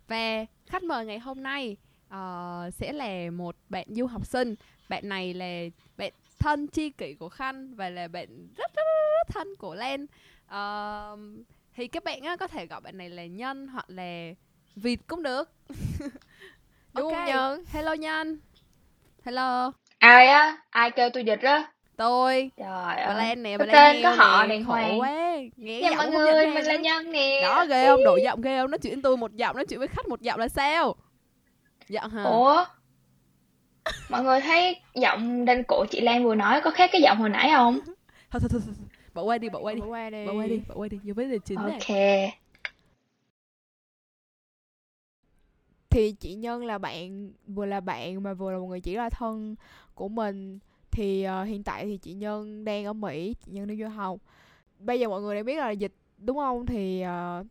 Và 0.07 0.45
khách 0.65 0.83
mời 0.83 1.05
ngày 1.05 1.19
hôm 1.19 1.43
nay 1.43 1.77
ờ, 2.09 2.69
sẽ 2.73 2.93
là 2.93 3.31
một 3.31 3.55
bạn 3.69 3.87
du 3.89 4.05
học 4.05 4.25
sinh. 4.25 4.55
Bạn 4.89 5.09
này 5.09 5.33
là 5.33 5.63
bạn 5.97 6.11
thân 6.39 6.67
chi 6.67 6.89
kỷ 6.89 7.13
của 7.13 7.29
Khanh 7.29 7.75
và 7.75 7.89
là 7.89 8.07
bạn 8.07 8.27
rất 8.57 8.71
rất, 8.75 8.75
rất, 8.75 8.83
rất 9.17 9.27
thân 9.33 9.47
của 9.59 9.75
Len. 9.75 10.05
Ờ, 10.47 11.17
thì 11.75 11.87
các 11.87 12.03
bạn 12.03 12.21
á, 12.21 12.35
có 12.35 12.47
thể 12.47 12.65
gọi 12.65 12.81
bạn 12.81 12.97
này 12.97 13.09
là 13.09 13.25
Nhân 13.25 13.67
hoặc 13.67 13.85
là 13.89 14.31
Vịt 14.75 14.99
cũng 15.07 15.23
được. 15.23 15.51
đúng 16.93 17.05
Ok. 17.05 17.13
không 17.13 17.25
nhân 17.25 17.63
Hello 17.71 17.93
Nhân. 17.93 18.39
Hello. 19.25 19.71
ai 19.99 20.27
á 20.27 20.57
ai 20.69 20.91
kêu 20.91 21.09
tôi 21.13 21.23
dịch 21.23 21.41
á 21.41 21.71
Tôi. 21.97 22.51
trời 22.57 22.67
Bà 23.05 23.13
ơi 23.13 23.15
Len 23.17 23.43
nè, 23.43 23.57
có 23.57 23.65
bà 23.65 23.73
tên 23.73 23.95
Len 23.95 24.03
có 24.03 24.09
heo 24.09 24.17
họ 24.17 24.47
đàng 24.47 24.63
Khổ 24.65 24.71
hoàng. 24.71 24.99
quá. 24.99 25.09
Nghe 25.57 25.79
Dạ 25.81 25.89
giọng 25.89 25.97
mọi 25.97 26.05
không 26.05 26.13
nhận 26.13 26.23
người, 26.25 26.45
mình 26.47 26.65
là. 26.65 26.75
Nhân 26.75 27.11
nè 27.11 27.41
Đó 27.43 27.65
ghê 27.65 27.87
không? 27.87 28.03
Đổi 28.03 28.21
giọng 28.23 28.41
ghê 28.41 28.59
không? 28.61 28.71
Nói 28.71 28.79
chuyện 28.79 29.01
tôi 29.01 29.17
một 29.17 29.35
giọng, 29.35 29.55
nói 29.55 29.65
chuyện 29.65 29.79
với 29.79 29.87
khách 29.87 30.07
một 30.07 30.21
giọng 30.21 30.39
là 30.39 30.47
sao? 30.47 30.95
Giọng 31.89 32.11
hả? 32.11 32.23
Ủa 32.23 32.65
Mọi 34.09 34.23
người 34.23 34.41
thấy 34.41 34.79
giọng 34.95 35.45
đanh 35.45 35.63
cổ 35.63 35.85
chị 35.85 36.01
Lan 36.01 36.23
vừa 36.23 36.35
nói 36.35 36.61
có 36.63 36.71
khác 36.71 36.89
cái 36.93 37.01
giọng 37.01 37.17
hồi 37.17 37.29
nãy 37.29 37.49
không? 37.55 37.79
Thôi 38.31 38.41
thôi 38.41 38.49
thôi, 38.51 38.61
thôi. 38.65 38.75
Bỏ 39.13 39.21
qua 39.21 39.37
đi, 39.37 39.49
bỏ 39.49 39.59
qua 39.59 39.73
đi. 39.73 39.81
bỏ 39.81 39.87
qua 39.87 40.09
đi 40.09 40.25
Bỏ 40.25 40.33
qua 40.33 40.47
đi, 40.47 40.61
bỏ 40.67 40.75
qua 40.75 40.87
đi. 40.87 40.97
Vô 41.03 41.13
vấn 41.13 41.31
đề 41.31 41.37
chính 41.45 41.55
này. 41.55 41.71
Ok 41.71 41.97
thì 45.89 46.11
chị 46.11 46.35
Nhân 46.35 46.65
là 46.65 46.77
bạn 46.77 47.31
vừa 47.47 47.65
là 47.65 47.79
bạn 47.79 48.23
mà 48.23 48.33
vừa 48.33 48.51
là 48.51 48.57
một 48.57 48.67
người 48.67 48.81
chỉ 48.81 48.95
là 48.95 49.09
thân 49.09 49.55
của 49.95 50.07
mình 50.09 50.59
thì 50.91 51.23
ờ, 51.23 51.43
hiện 51.43 51.63
tại 51.63 51.85
thì 51.85 51.97
chị 51.97 52.13
Nhân 52.13 52.65
đang 52.65 52.85
ở 52.85 52.93
Mỹ 52.93 53.35
chị 53.45 53.51
Nhân 53.51 53.67
đi 53.67 53.77
du 53.77 53.87
học 53.87 54.19
bây 54.79 54.99
giờ 54.99 55.09
mọi 55.09 55.21
người 55.21 55.35
đã 55.35 55.43
biết 55.43 55.57
là 55.57 55.71
dịch 55.71 55.93
đúng 56.17 56.37
không 56.37 56.65
thì 56.65 57.01
ờ, 57.01 57.43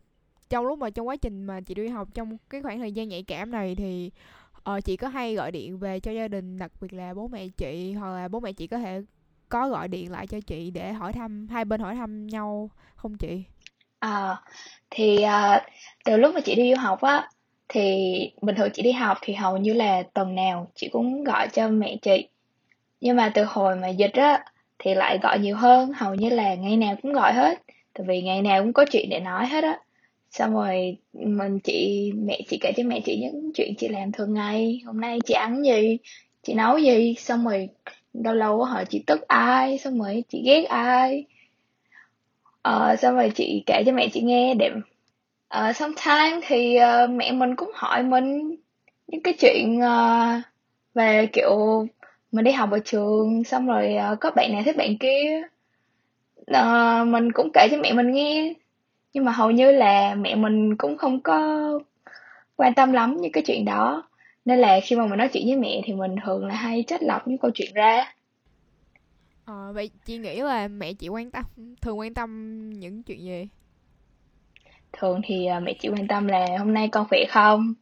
trong 0.49 0.65
lúc 0.65 0.79
mà 0.79 0.89
trong 0.89 1.07
quá 1.07 1.15
trình 1.15 1.43
mà 1.43 1.61
chị 1.61 1.73
đi 1.73 1.87
học 1.87 2.07
trong 2.13 2.37
cái 2.49 2.61
khoảng 2.61 2.79
thời 2.79 2.91
gian 2.91 3.07
nhạy 3.09 3.23
cảm 3.23 3.51
này 3.51 3.75
thì 3.75 4.11
ờ, 4.73 4.81
chị 4.81 4.97
có 4.97 5.07
hay 5.07 5.35
gọi 5.35 5.51
điện 5.51 5.79
về 5.79 5.99
cho 5.99 6.11
gia 6.11 6.27
đình 6.27 6.57
đặc 6.57 6.71
biệt 6.81 6.93
là 6.93 7.13
bố 7.13 7.27
mẹ 7.27 7.47
chị 7.57 7.93
hoặc 7.93 8.15
là 8.15 8.27
bố 8.27 8.39
mẹ 8.39 8.53
chị 8.53 8.67
có 8.67 8.77
thể 8.77 9.01
có 9.49 9.69
gọi 9.69 9.87
điện 9.87 10.11
lại 10.11 10.27
cho 10.27 10.37
chị 10.47 10.71
để 10.71 10.93
hỏi 10.93 11.13
thăm 11.13 11.47
hai 11.51 11.65
bên 11.65 11.81
hỏi 11.81 11.95
thăm 11.95 12.27
nhau 12.27 12.69
không 12.95 13.17
chị? 13.17 13.43
À, 13.99 14.35
thì 14.89 15.21
à, 15.21 15.65
từ 16.05 16.17
lúc 16.17 16.35
mà 16.35 16.41
chị 16.41 16.55
đi 16.55 16.73
du 16.73 16.81
học 16.81 17.01
á 17.01 17.29
thì 17.69 18.09
bình 18.41 18.55
thường 18.55 18.69
chị 18.73 18.81
đi 18.81 18.91
học 18.91 19.17
thì 19.21 19.33
hầu 19.33 19.57
như 19.57 19.73
là 19.73 20.03
tuần 20.13 20.35
nào 20.35 20.71
chị 20.75 20.89
cũng 20.91 21.23
gọi 21.23 21.47
cho 21.53 21.67
mẹ 21.67 21.95
chị. 22.01 22.27
Nhưng 23.01 23.15
mà 23.17 23.31
từ 23.33 23.43
hồi 23.43 23.75
mà 23.75 23.87
dịch 23.87 24.13
á 24.13 24.43
thì 24.79 24.93
lại 24.95 25.19
gọi 25.23 25.39
nhiều 25.39 25.55
hơn 25.57 25.91
hầu 25.95 26.15
như 26.15 26.29
là 26.29 26.55
ngày 26.55 26.77
nào 26.77 26.95
cũng 27.01 27.13
gọi 27.13 27.33
hết. 27.33 27.59
Tại 27.93 28.05
vì 28.07 28.21
ngày 28.21 28.41
nào 28.41 28.63
cũng 28.63 28.73
có 28.73 28.85
chuyện 28.91 29.09
để 29.09 29.19
nói 29.19 29.47
hết 29.47 29.63
á 29.63 29.79
xong 30.31 30.53
rồi 30.53 30.97
mình 31.13 31.59
chị 31.59 32.11
mẹ 32.15 32.39
chị 32.47 32.57
kể 32.61 32.71
cho 32.77 32.83
mẹ 32.83 33.01
chị 33.05 33.19
những 33.21 33.51
chuyện 33.55 33.73
chị 33.77 33.87
làm 33.87 34.11
thường 34.11 34.33
ngày. 34.33 34.81
Hôm 34.85 35.01
nay 35.01 35.19
chị 35.25 35.33
ăn 35.33 35.63
gì? 35.65 35.97
Chị 36.43 36.53
nấu 36.53 36.77
gì? 36.77 37.15
Xong 37.17 37.45
rồi 37.45 37.69
lâu 38.13 38.33
lâu 38.33 38.63
hỏi 38.63 38.85
chị 38.89 39.03
tức 39.07 39.27
ai? 39.27 39.77
Xong 39.77 39.99
rồi 39.99 40.23
chị 40.29 40.41
ghét 40.45 40.63
ai? 40.63 41.25
Ờ, 42.61 42.95
xong 42.95 43.15
rồi 43.15 43.31
chị 43.35 43.63
kể 43.65 43.83
cho 43.85 43.91
mẹ 43.91 44.09
chị 44.13 44.21
nghe 44.21 44.53
để 44.53 44.69
ờ, 45.47 45.69
uh, 45.69 45.75
sometimes 45.75 46.43
thì 46.47 46.77
uh, 46.77 47.09
mẹ 47.09 47.31
mình 47.31 47.55
cũng 47.55 47.71
hỏi 47.73 48.03
mình 48.03 48.55
những 49.07 49.21
cái 49.23 49.33
chuyện 49.39 49.79
uh, 49.79 50.41
về 50.93 51.27
kiểu 51.33 51.87
mình 52.31 52.45
đi 52.45 52.51
học 52.51 52.71
ở 52.71 52.79
trường 52.85 53.43
xong 53.43 53.67
rồi 53.67 53.95
uh, 54.13 54.19
có 54.19 54.31
bạn 54.31 54.51
này 54.53 54.63
thích 54.63 54.77
bạn 54.77 54.97
kia. 54.97 55.41
Uh, 56.51 57.07
mình 57.07 57.31
cũng 57.31 57.49
kể 57.53 57.67
cho 57.71 57.77
mẹ 57.77 57.93
mình 57.93 58.11
nghe 58.11 58.53
nhưng 59.13 59.25
mà 59.25 59.31
hầu 59.31 59.51
như 59.51 59.71
là 59.71 60.15
mẹ 60.15 60.35
mình 60.35 60.77
cũng 60.77 60.97
không 60.97 61.21
có 61.21 61.39
quan 62.55 62.73
tâm 62.73 62.91
lắm 62.91 63.17
những 63.21 63.31
cái 63.31 63.43
chuyện 63.47 63.65
đó. 63.65 64.03
Nên 64.45 64.59
là 64.59 64.79
khi 64.83 64.95
mà 64.95 65.05
mình 65.05 65.17
nói 65.17 65.29
chuyện 65.33 65.47
với 65.47 65.57
mẹ 65.57 65.81
thì 65.85 65.93
mình 65.93 66.15
thường 66.25 66.45
là 66.45 66.55
hay 66.55 66.83
trích 66.87 67.03
lọc 67.03 67.27
những 67.27 67.37
câu 67.37 67.51
chuyện 67.53 67.73
ra. 67.73 68.13
Ờ, 69.45 69.73
vậy 69.73 69.89
chị 70.05 70.17
nghĩ 70.17 70.41
là 70.41 70.67
mẹ 70.67 70.93
chị 70.93 71.07
quan 71.09 71.31
tâm 71.31 71.45
thường 71.81 71.99
quan 71.99 72.13
tâm 72.13 72.69
những 72.69 73.03
chuyện 73.03 73.23
gì? 73.23 73.47
Thường 74.93 75.21
thì 75.23 75.45
à, 75.45 75.59
mẹ 75.59 75.73
chị 75.79 75.89
quan 75.89 76.07
tâm 76.07 76.27
là 76.27 76.45
hôm 76.59 76.73
nay 76.73 76.89
con 76.91 77.07
khỏe 77.09 77.19
không? 77.29 77.73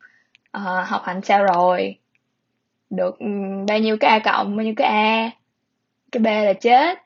Ờ, 0.52 0.84
học 0.84 1.02
hành 1.06 1.22
sao 1.24 1.44
rồi? 1.46 1.96
Được 2.90 3.20
ừm, 3.20 3.66
bao 3.66 3.80
nhiêu 3.80 3.98
cái 4.00 4.12
a 4.12 4.20
cộng 4.20 4.58
bao 4.58 4.64
nhiêu 4.66 4.74
cái 4.78 4.88
a? 4.88 5.32
Cái 6.12 6.22
b 6.22 6.26
là 6.26 6.54
chết. 6.54 6.98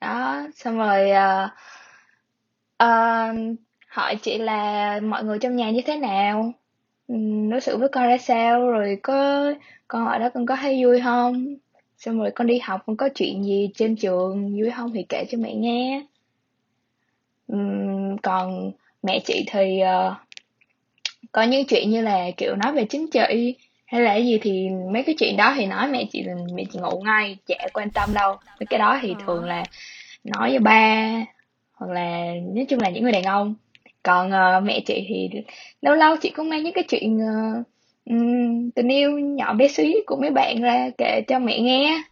Đó 0.00 0.42
xong 0.56 0.78
rồi 0.78 1.10
ờ, 1.10 1.48
ờ, 2.80 3.32
hỏi 3.88 4.16
chị 4.22 4.38
là 4.38 5.00
mọi 5.02 5.24
người 5.24 5.38
trong 5.38 5.56
nhà 5.56 5.70
như 5.70 5.80
thế 5.86 5.96
nào? 5.96 6.52
Ừm, 7.08 7.50
đối 7.50 7.60
xử 7.60 7.76
với 7.76 7.88
con 7.88 8.04
ra 8.08 8.18
sao? 8.18 8.70
Rồi 8.70 8.98
có 9.02 9.44
con 9.88 10.06
ở 10.06 10.18
đó 10.18 10.28
con 10.34 10.46
có 10.46 10.56
thấy 10.56 10.84
vui 10.84 11.00
không? 11.00 11.54
Xong 11.98 12.18
rồi 12.20 12.30
con 12.34 12.46
đi 12.46 12.58
học 12.58 12.80
con 12.86 12.96
có 12.96 13.08
chuyện 13.14 13.44
gì 13.44 13.70
trên 13.74 13.96
trường 13.96 14.56
vui 14.60 14.70
không 14.76 14.92
thì 14.94 15.02
kể 15.08 15.24
cho 15.30 15.38
mẹ 15.38 15.54
nghe. 15.54 16.06
Ừm, 17.48 18.18
còn 18.18 18.72
mẹ 19.02 19.20
chị 19.24 19.44
thì 19.50 19.80
ờ, 19.80 20.14
có 21.32 21.42
những 21.42 21.66
chuyện 21.66 21.90
như 21.90 22.02
là 22.02 22.30
kiểu 22.36 22.56
nói 22.56 22.72
về 22.72 22.84
chính 22.84 23.10
trị 23.10 23.54
hay 23.86 24.00
là 24.00 24.10
cái 24.14 24.26
gì 24.26 24.38
thì 24.42 24.68
mấy 24.92 25.02
cái 25.02 25.14
chuyện 25.18 25.36
đó 25.36 25.54
thì 25.56 25.66
nói 25.66 25.88
mẹ 25.88 26.04
chị 26.12 26.22
là 26.22 26.34
mẹ 26.54 26.64
chị 26.72 26.78
ngủ 26.78 27.02
ngay 27.04 27.36
chả 27.46 27.68
quan 27.72 27.90
tâm 27.90 28.14
đâu. 28.14 28.36
Mấy 28.60 28.66
cái 28.66 28.78
đó 28.78 28.98
thì 29.02 29.14
Ờ. 29.18 29.24
thường 29.26 29.44
là 29.44 29.64
nói 30.24 30.50
với 30.50 30.58
ba 30.58 31.10
hoặc 31.80 31.90
là 31.90 32.34
nói 32.54 32.66
chung 32.68 32.80
là 32.80 32.90
những 32.90 33.02
người 33.02 33.12
đàn 33.12 33.22
ông. 33.22 33.54
Còn 34.02 34.26
uh, 34.26 34.64
mẹ 34.64 34.80
chị 34.86 35.06
thì 35.08 35.30
lâu 35.80 35.94
lâu 35.94 36.16
chị 36.16 36.30
cũng 36.30 36.48
mang 36.48 36.62
những 36.62 36.72
cái 36.72 36.84
chuyện 36.88 37.16
uh, 37.16 37.66
um, 38.04 38.70
tình 38.70 38.88
yêu 38.88 39.18
nhỏ 39.18 39.54
bé 39.54 39.68
xí 39.68 39.94
của 40.06 40.16
mấy 40.20 40.30
bạn 40.30 40.62
ra 40.62 40.90
kể 40.98 41.22
cho 41.28 41.38
mẹ 41.38 41.60
nghe. 41.60 42.02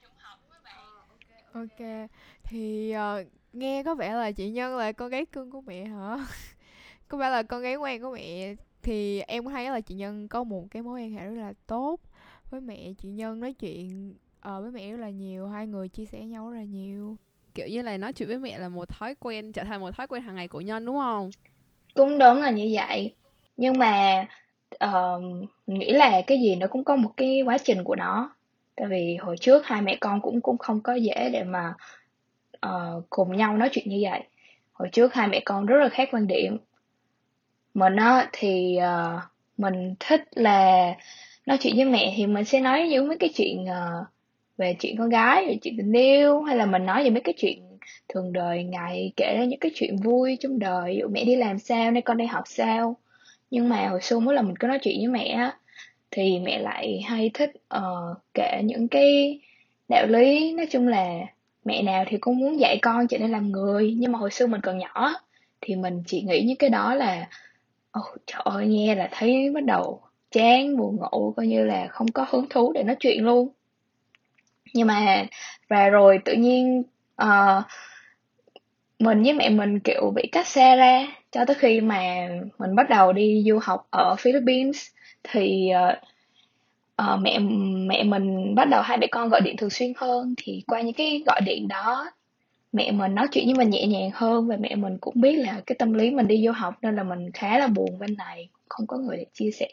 Ok 1.53 2.09
thì 2.45 2.95
uh, 2.97 3.27
nghe 3.53 3.83
có 3.83 3.95
vẻ 3.95 4.13
là 4.13 4.33
chị 4.33 4.51
Nhân 4.51 4.77
là 4.77 4.93
con 4.93 5.11
gái 5.11 5.27
cưng 5.27 5.51
của 5.51 5.61
mẹ 5.61 5.85
hả? 5.85 6.27
Có 7.09 7.19
vẻ 7.19 7.31
là 7.31 7.43
con 7.43 7.63
gái 7.63 7.77
ngoan 7.77 8.01
của 8.01 8.13
mẹ. 8.13 8.55
Thì 8.83 9.21
em 9.21 9.45
thấy 9.45 9.71
là 9.71 9.81
chị 9.81 9.95
Nhân 9.95 10.29
có 10.29 10.45
một 10.45 10.65
cái 10.71 10.83
mối 10.83 11.01
quan 11.01 11.11
hệ 11.11 11.25
rất 11.25 11.41
là 11.41 11.53
tốt 11.67 12.01
với 12.51 12.61
mẹ. 12.61 12.93
Chị 12.99 13.09
Nhân 13.09 13.41
nói 13.41 13.53
chuyện 13.53 14.15
uh, 14.39 14.63
với 14.63 14.71
mẹ 14.71 14.91
rất 14.91 14.97
là 14.97 15.11
nhiều 15.11 15.47
hai 15.47 15.67
người 15.67 15.89
chia 15.89 16.05
sẻ 16.05 16.21
nhau 16.21 16.51
rất 16.51 16.57
là 16.57 16.65
nhiều 16.65 17.17
kiểu 17.59 17.67
như 17.69 17.83
là 17.83 17.97
nói 17.97 18.13
chuyện 18.13 18.29
với 18.29 18.39
mẹ 18.39 18.59
là 18.59 18.69
một 18.69 18.89
thói 18.89 19.15
quen 19.21 19.53
trở 19.53 19.65
thành 19.65 19.81
một 19.81 19.91
thói 19.97 20.07
quen 20.07 20.23
hàng 20.23 20.35
ngày 20.35 20.49
của 20.49 20.61
nhân 20.61 20.87
đúng 20.87 20.97
không? 20.97 21.31
Cũng 21.95 22.19
đúng 22.19 22.43
là 22.43 22.51
như 22.51 22.71
vậy. 22.73 23.15
Nhưng 23.57 23.79
mà 23.79 24.27
uh, 24.85 25.23
nghĩ 25.67 25.91
là 25.91 26.23
cái 26.27 26.41
gì 26.41 26.57
nó 26.57 26.67
cũng 26.67 26.85
có 26.85 26.97
một 26.97 27.11
cái 27.17 27.43
quá 27.43 27.59
trình 27.59 27.85
của 27.85 27.97
nó. 27.97 28.35
Tại 28.77 28.87
vì 28.87 29.17
hồi 29.17 29.37
trước 29.37 29.67
hai 29.67 29.83
mẹ 29.83 29.97
con 30.01 30.21
cũng 30.21 30.41
cũng 30.41 30.59
không 30.59 30.81
có 30.81 30.95
dễ 30.95 31.31
để 31.33 31.45
mà 31.45 31.75
uh, 32.67 33.05
cùng 33.11 33.37
nhau 33.37 33.57
nói 33.57 33.69
chuyện 33.73 33.89
như 33.89 33.99
vậy. 34.03 34.23
Hồi 34.73 34.89
trước 34.93 35.15
hai 35.15 35.29
mẹ 35.29 35.41
con 35.45 35.67
rất 35.67 35.79
là 35.79 35.89
khác 35.89 36.09
quan 36.13 36.27
điểm. 36.27 36.59
Mình 37.75 37.97
á 37.97 38.29
thì 38.33 38.79
uh, 38.79 39.21
mình 39.57 39.95
thích 40.01 40.25
là 40.31 40.95
nói 41.47 41.59
chuyện 41.61 41.77
với 41.77 41.85
mẹ 41.85 42.15
thì 42.17 42.27
mình 42.27 42.45
sẽ 42.45 42.61
nói 42.61 42.89
những 42.89 43.09
mấy 43.09 43.17
cái 43.21 43.31
chuyện 43.35 43.65
uh, 43.65 44.07
về 44.59 44.77
chuyện 44.81 44.97
con 44.99 45.09
gái 45.09 45.47
về 45.47 45.59
chuyện 45.63 45.75
tình 45.77 45.93
yêu 45.93 46.43
hay 46.43 46.57
là 46.57 46.67
mình 46.67 46.87
nói 46.87 47.05
về 47.05 47.11
mấy 47.11 47.21
cái 47.21 47.35
chuyện 47.37 47.63
thường 48.09 48.33
đời 48.33 48.65
ngày 48.65 49.13
kể 49.17 49.37
ra 49.39 49.45
những 49.45 49.61
cái 49.61 49.73
chuyện 49.75 49.97
vui 49.97 50.37
trong 50.41 50.59
đời. 50.59 50.93
Ví 50.95 50.99
dụ 51.01 51.09
mẹ 51.09 51.25
đi 51.25 51.37
làm 51.37 51.59
sao 51.59 51.91
nay 51.91 52.03
con 52.03 52.17
đi 52.17 52.27
học 52.27 52.45
sao. 52.47 52.97
Nhưng 53.51 53.69
mà 53.69 53.89
hồi 53.89 54.01
xưa 54.03 54.19
mỗi 54.19 54.35
lần 54.35 54.47
mình 54.47 54.57
có 54.57 54.69
nói 54.69 54.79
chuyện 54.83 54.99
với 54.99 55.09
mẹ 55.09 55.29
á 55.29 55.57
thì 56.11 56.39
mẹ 56.39 56.59
lại 56.59 57.01
hay 57.07 57.31
thích 57.35 57.51
uh, 57.77 58.19
kể 58.35 58.61
những 58.65 58.89
cái 58.89 59.41
đạo 59.89 60.07
lý. 60.07 60.53
Nói 60.53 60.67
chung 60.71 60.89
là 60.89 61.21
mẹ 61.65 61.83
nào 61.83 62.05
thì 62.09 62.17
cũng 62.21 62.39
muốn 62.39 62.61
dạy 62.61 62.79
con 62.83 63.09
trở 63.09 63.19
nên 63.19 63.31
làm 63.31 63.53
người. 63.53 63.95
Nhưng 63.99 64.13
mà 64.13 64.19
hồi 64.19 64.31
xưa 64.31 64.47
mình 64.47 64.61
còn 64.61 64.79
nhỏ 64.79 65.15
thì 65.61 65.77
mình 65.77 66.03
chỉ 66.07 66.23
nghĩ 66.23 66.43
những 66.43 66.57
cái 66.57 66.71
đó 66.71 66.95
là 66.95 67.29
oh, 67.99 68.17
trời 68.27 68.43
ơi 68.45 68.67
nghe 68.67 68.95
là 68.95 69.09
thấy 69.13 69.51
bắt 69.55 69.65
đầu 69.65 70.01
chán 70.31 70.77
buồn 70.77 70.97
ngủ 70.97 71.33
coi 71.37 71.47
như 71.47 71.65
là 71.65 71.87
không 71.91 72.09
có 72.09 72.27
hứng 72.31 72.47
thú 72.51 72.73
để 72.73 72.83
nói 72.83 72.97
chuyện 73.01 73.25
luôn 73.25 73.49
nhưng 74.75 74.87
mà 74.87 75.27
và 75.69 75.89
rồi 75.89 76.19
tự 76.25 76.33
nhiên 76.33 76.83
uh, 77.23 77.65
mình 78.99 79.23
với 79.23 79.33
mẹ 79.33 79.49
mình 79.49 79.81
kiểu 79.81 80.13
bị 80.15 80.29
cách 80.33 80.47
xa 80.47 80.77
ra 80.77 81.07
cho 81.31 81.45
tới 81.45 81.57
khi 81.59 81.81
mà 81.81 82.29
mình 82.59 82.75
bắt 82.75 82.91
đầu 82.91 83.13
đi 83.13 83.45
du 83.47 83.59
học 83.63 83.87
ở 83.91 84.17
Philippines 84.19 84.87
thì 85.23 85.71
uh, 85.89 85.99
uh, 87.03 87.21
mẹ 87.21 87.39
mẹ 87.89 88.03
mình 88.05 88.55
bắt 88.55 88.69
đầu 88.69 88.83
hai 88.83 88.99
mẹ 88.99 89.07
con 89.11 89.29
gọi 89.29 89.41
điện 89.41 89.57
thường 89.57 89.71
xuyên 89.71 89.93
hơn. 89.97 90.35
Thì 90.37 90.63
qua 90.67 90.81
những 90.81 90.95
cái 90.95 91.23
gọi 91.27 91.41
điện 91.47 91.69
đó 91.69 92.11
mẹ 92.73 92.91
mình 92.91 93.15
nói 93.15 93.27
chuyện 93.33 93.45
với 93.47 93.55
mình 93.55 93.71
nhẹ 93.71 93.87
nhàng 93.87 94.11
hơn 94.15 94.49
và 94.49 94.57
mẹ 94.61 94.75
mình 94.75 94.99
cũng 95.01 95.21
biết 95.21 95.37
là 95.37 95.61
cái 95.67 95.77
tâm 95.79 95.93
lý 95.93 96.11
mình 96.11 96.29
đi 96.29 96.47
du 96.47 96.53
học 96.53 96.75
nên 96.83 96.97
là 96.97 97.03
mình 97.03 97.31
khá 97.33 97.59
là 97.59 97.67
buồn 97.67 97.99
bên 97.99 98.17
này. 98.17 98.49
Không 98.69 98.87
có 98.87 98.97
người 98.97 99.17
để 99.17 99.25
chia 99.33 99.51
sẻ 99.51 99.69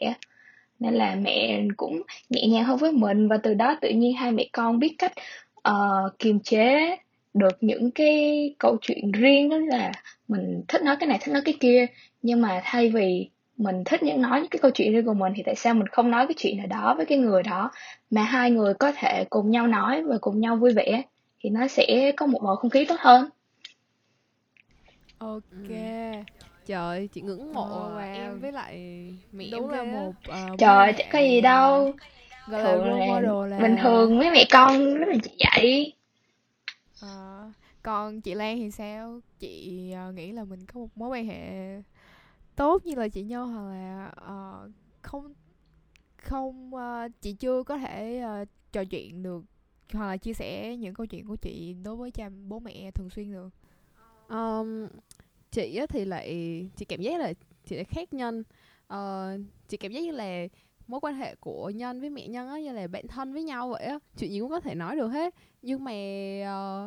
nên 0.78 0.94
là 0.94 1.14
mẹ 1.14 1.62
cũng 1.76 2.02
nhẹ 2.30 2.46
nhàng 2.46 2.64
hơn 2.64 2.76
với 2.76 2.92
mình. 2.92 3.28
Và 3.28 3.36
từ 3.36 3.54
đó 3.54 3.76
tự 3.80 3.88
nhiên 3.88 4.12
hai 4.16 4.32
mẹ 4.32 4.46
con 4.52 4.78
biết 4.78 4.94
cách 4.98 5.12
uh, 5.68 6.18
kiềm 6.18 6.40
chế 6.40 6.96
được 7.34 7.56
những 7.60 7.90
cái 7.90 8.54
câu 8.58 8.76
chuyện 8.80 9.12
riêng 9.12 9.48
đó 9.50 9.56
là 9.58 9.92
mình 10.28 10.62
thích 10.68 10.82
nói 10.82 10.96
cái 11.00 11.08
này 11.08 11.18
thích 11.20 11.32
nói 11.32 11.42
cái 11.44 11.54
kia. 11.60 11.86
Nhưng 12.22 12.42
mà 12.42 12.60
thay 12.64 12.88
vì 12.88 13.28
mình 13.56 13.84
thích 13.84 14.02
những 14.02 14.22
nói 14.22 14.40
những 14.40 14.50
cái 14.50 14.58
câu 14.58 14.70
chuyện 14.74 14.92
riêng 14.92 15.06
của 15.06 15.14
mình 15.14 15.32
thì 15.36 15.42
tại 15.46 15.54
sao 15.54 15.74
mình 15.74 15.86
không 15.86 16.10
nói 16.10 16.26
cái 16.26 16.34
chuyện 16.38 16.56
nào 16.56 16.66
đó 16.66 16.94
với 16.96 17.06
cái 17.06 17.18
người 17.18 17.42
đó 17.42 17.70
mà 18.10 18.22
hai 18.22 18.50
người 18.50 18.74
có 18.74 18.92
thể 18.96 19.24
cùng 19.30 19.50
nhau 19.50 19.66
nói 19.66 20.02
và 20.02 20.18
cùng 20.20 20.40
nhau 20.40 20.56
vui 20.56 20.72
vẻ 20.72 21.02
thì 21.40 21.50
nó 21.50 21.68
sẽ 21.68 22.12
có 22.16 22.26
một 22.26 22.38
bầu 22.42 22.56
không 22.56 22.70
khí 22.70 22.84
tốt 22.84 22.96
hơn. 22.98 23.28
Ok. 25.18 25.42
Ừ. 25.68 26.35
trời 26.66 27.08
chị 27.08 27.20
ngưỡng 27.20 27.52
mộ 27.52 27.86
oh, 27.86 27.92
wow. 27.92 28.14
em 28.14 28.40
với 28.40 28.52
lại 28.52 28.76
mẹ 29.32 29.46
đúng 29.52 29.70
là 29.70 29.84
một 29.84 30.12
uh, 30.28 30.58
trời 30.58 30.92
chẳng 30.98 31.08
có 31.12 31.18
gì 31.18 31.40
đâu. 31.40 31.92
Gọi 32.48 32.62
thường 32.62 32.84
là, 32.84 33.20
là 33.46 33.58
bình 33.58 33.76
thường 33.82 34.18
mấy 34.18 34.30
mẹ 34.30 34.44
con 34.50 34.94
rất 34.94 35.08
là 35.08 35.16
chị 35.22 35.30
vậy 35.54 35.92
à, 37.02 37.52
còn 37.82 38.20
chị 38.20 38.34
Lan 38.34 38.56
thì 38.56 38.70
sao? 38.70 39.20
Chị 39.38 39.92
uh, 40.08 40.14
nghĩ 40.14 40.32
là 40.32 40.44
mình 40.44 40.66
có 40.66 40.80
một 40.80 40.88
mối 40.94 41.08
quan 41.08 41.26
hệ 41.26 41.82
tốt 42.56 42.86
như 42.86 42.94
là 42.94 43.08
chị 43.08 43.22
Nho 43.22 43.44
hoặc 43.44 43.70
là 43.70 44.12
uh, 44.22 44.70
không 45.02 45.34
không 46.16 46.74
uh, 46.74 47.12
chị 47.20 47.32
chưa 47.32 47.62
có 47.62 47.78
thể 47.78 48.24
uh, 48.42 48.48
trò 48.72 48.84
chuyện 48.84 49.22
được 49.22 49.44
hoặc 49.92 50.06
là 50.06 50.16
chia 50.16 50.32
sẻ 50.32 50.76
những 50.76 50.94
câu 50.94 51.06
chuyện 51.06 51.26
của 51.26 51.36
chị 51.36 51.76
đối 51.84 51.96
với 51.96 52.10
cha 52.10 52.28
bố 52.48 52.58
mẹ 52.58 52.90
thường 52.90 53.10
xuyên 53.10 53.32
được? 53.32 53.50
Um, 54.28 54.88
chị 55.56 55.76
á 55.76 55.86
thì 55.86 56.04
lại 56.04 56.28
chị 56.76 56.84
cảm 56.84 57.00
giác 57.00 57.20
là 57.20 57.32
chị 57.64 57.76
lại 57.76 57.84
khác 57.84 58.12
nhân. 58.12 58.44
Uh, 58.92 59.40
chị 59.68 59.76
cảm 59.76 59.92
giác 59.92 60.00
như 60.00 60.10
là 60.10 60.46
mối 60.86 61.00
quan 61.00 61.14
hệ 61.14 61.34
của 61.34 61.70
nhân 61.70 62.00
với 62.00 62.10
mẹ 62.10 62.28
nhân 62.28 62.48
á 62.48 62.58
như 62.58 62.72
là 62.72 62.86
bạn 62.86 63.08
thân 63.08 63.32
với 63.32 63.42
nhau 63.42 63.68
vậy 63.68 63.84
á 63.84 63.98
chuyện 64.16 64.32
gì 64.32 64.40
cũng 64.40 64.50
có 64.50 64.60
thể 64.60 64.74
nói 64.74 64.96
được 64.96 65.08
hết. 65.08 65.34
Nhưng 65.62 65.84
mà 65.84 65.92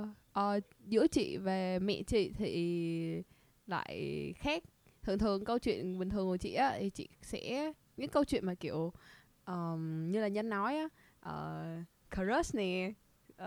uh, 0.02 0.08
uh, 0.40 0.64
giữa 0.86 1.08
chị 1.08 1.38
và 1.38 1.80
mẹ 1.82 2.04
chị 2.08 2.32
thì 2.38 3.24
lại 3.68 4.34
khác. 4.38 4.64
Thường 5.04 5.20
thường 5.20 5.46
câu 5.46 5.60
chuyện 5.60 6.00
bình 6.00 6.10
thường 6.10 6.28
của 6.28 6.38
chị 6.38 6.54
á 6.54 6.78
thì 6.80 6.90
chị 6.90 7.10
sẽ 7.22 7.74
những 7.98 8.10
câu 8.10 8.24
chuyện 8.24 8.46
mà 8.46 8.56
kiểu 8.56 8.94
um, 9.46 10.12
như 10.12 10.22
là 10.22 10.28
nhân 10.28 10.50
nói 10.50 10.78
á 10.78 10.88
uh, 11.30 11.86
crush 12.15 12.56
nè 12.56 12.91
uh, 13.34 13.39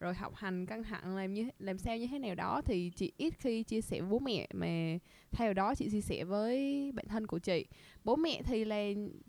rồi 0.00 0.14
học 0.14 0.34
hành 0.34 0.66
căng 0.66 0.82
thẳng, 0.82 1.16
làm 1.16 1.34
như, 1.34 1.48
làm 1.58 1.78
sao 1.78 1.96
như 1.96 2.06
thế 2.06 2.18
nào 2.18 2.34
đó, 2.34 2.62
thì 2.64 2.90
chị 2.96 3.12
ít 3.16 3.34
khi 3.38 3.62
chia 3.62 3.80
sẻ 3.80 4.00
với 4.00 4.10
bố 4.10 4.18
mẹ 4.18 4.46
mà 4.54 4.98
theo 5.30 5.52
đó 5.52 5.74
chị 5.74 5.90
chia 5.90 6.00
sẻ 6.00 6.24
với 6.24 6.92
bạn 6.92 7.06
thân 7.08 7.26
của 7.26 7.38
chị. 7.38 7.66
Bố 8.04 8.16
mẹ 8.16 8.42
thì 8.42 8.64
là, 8.64 8.84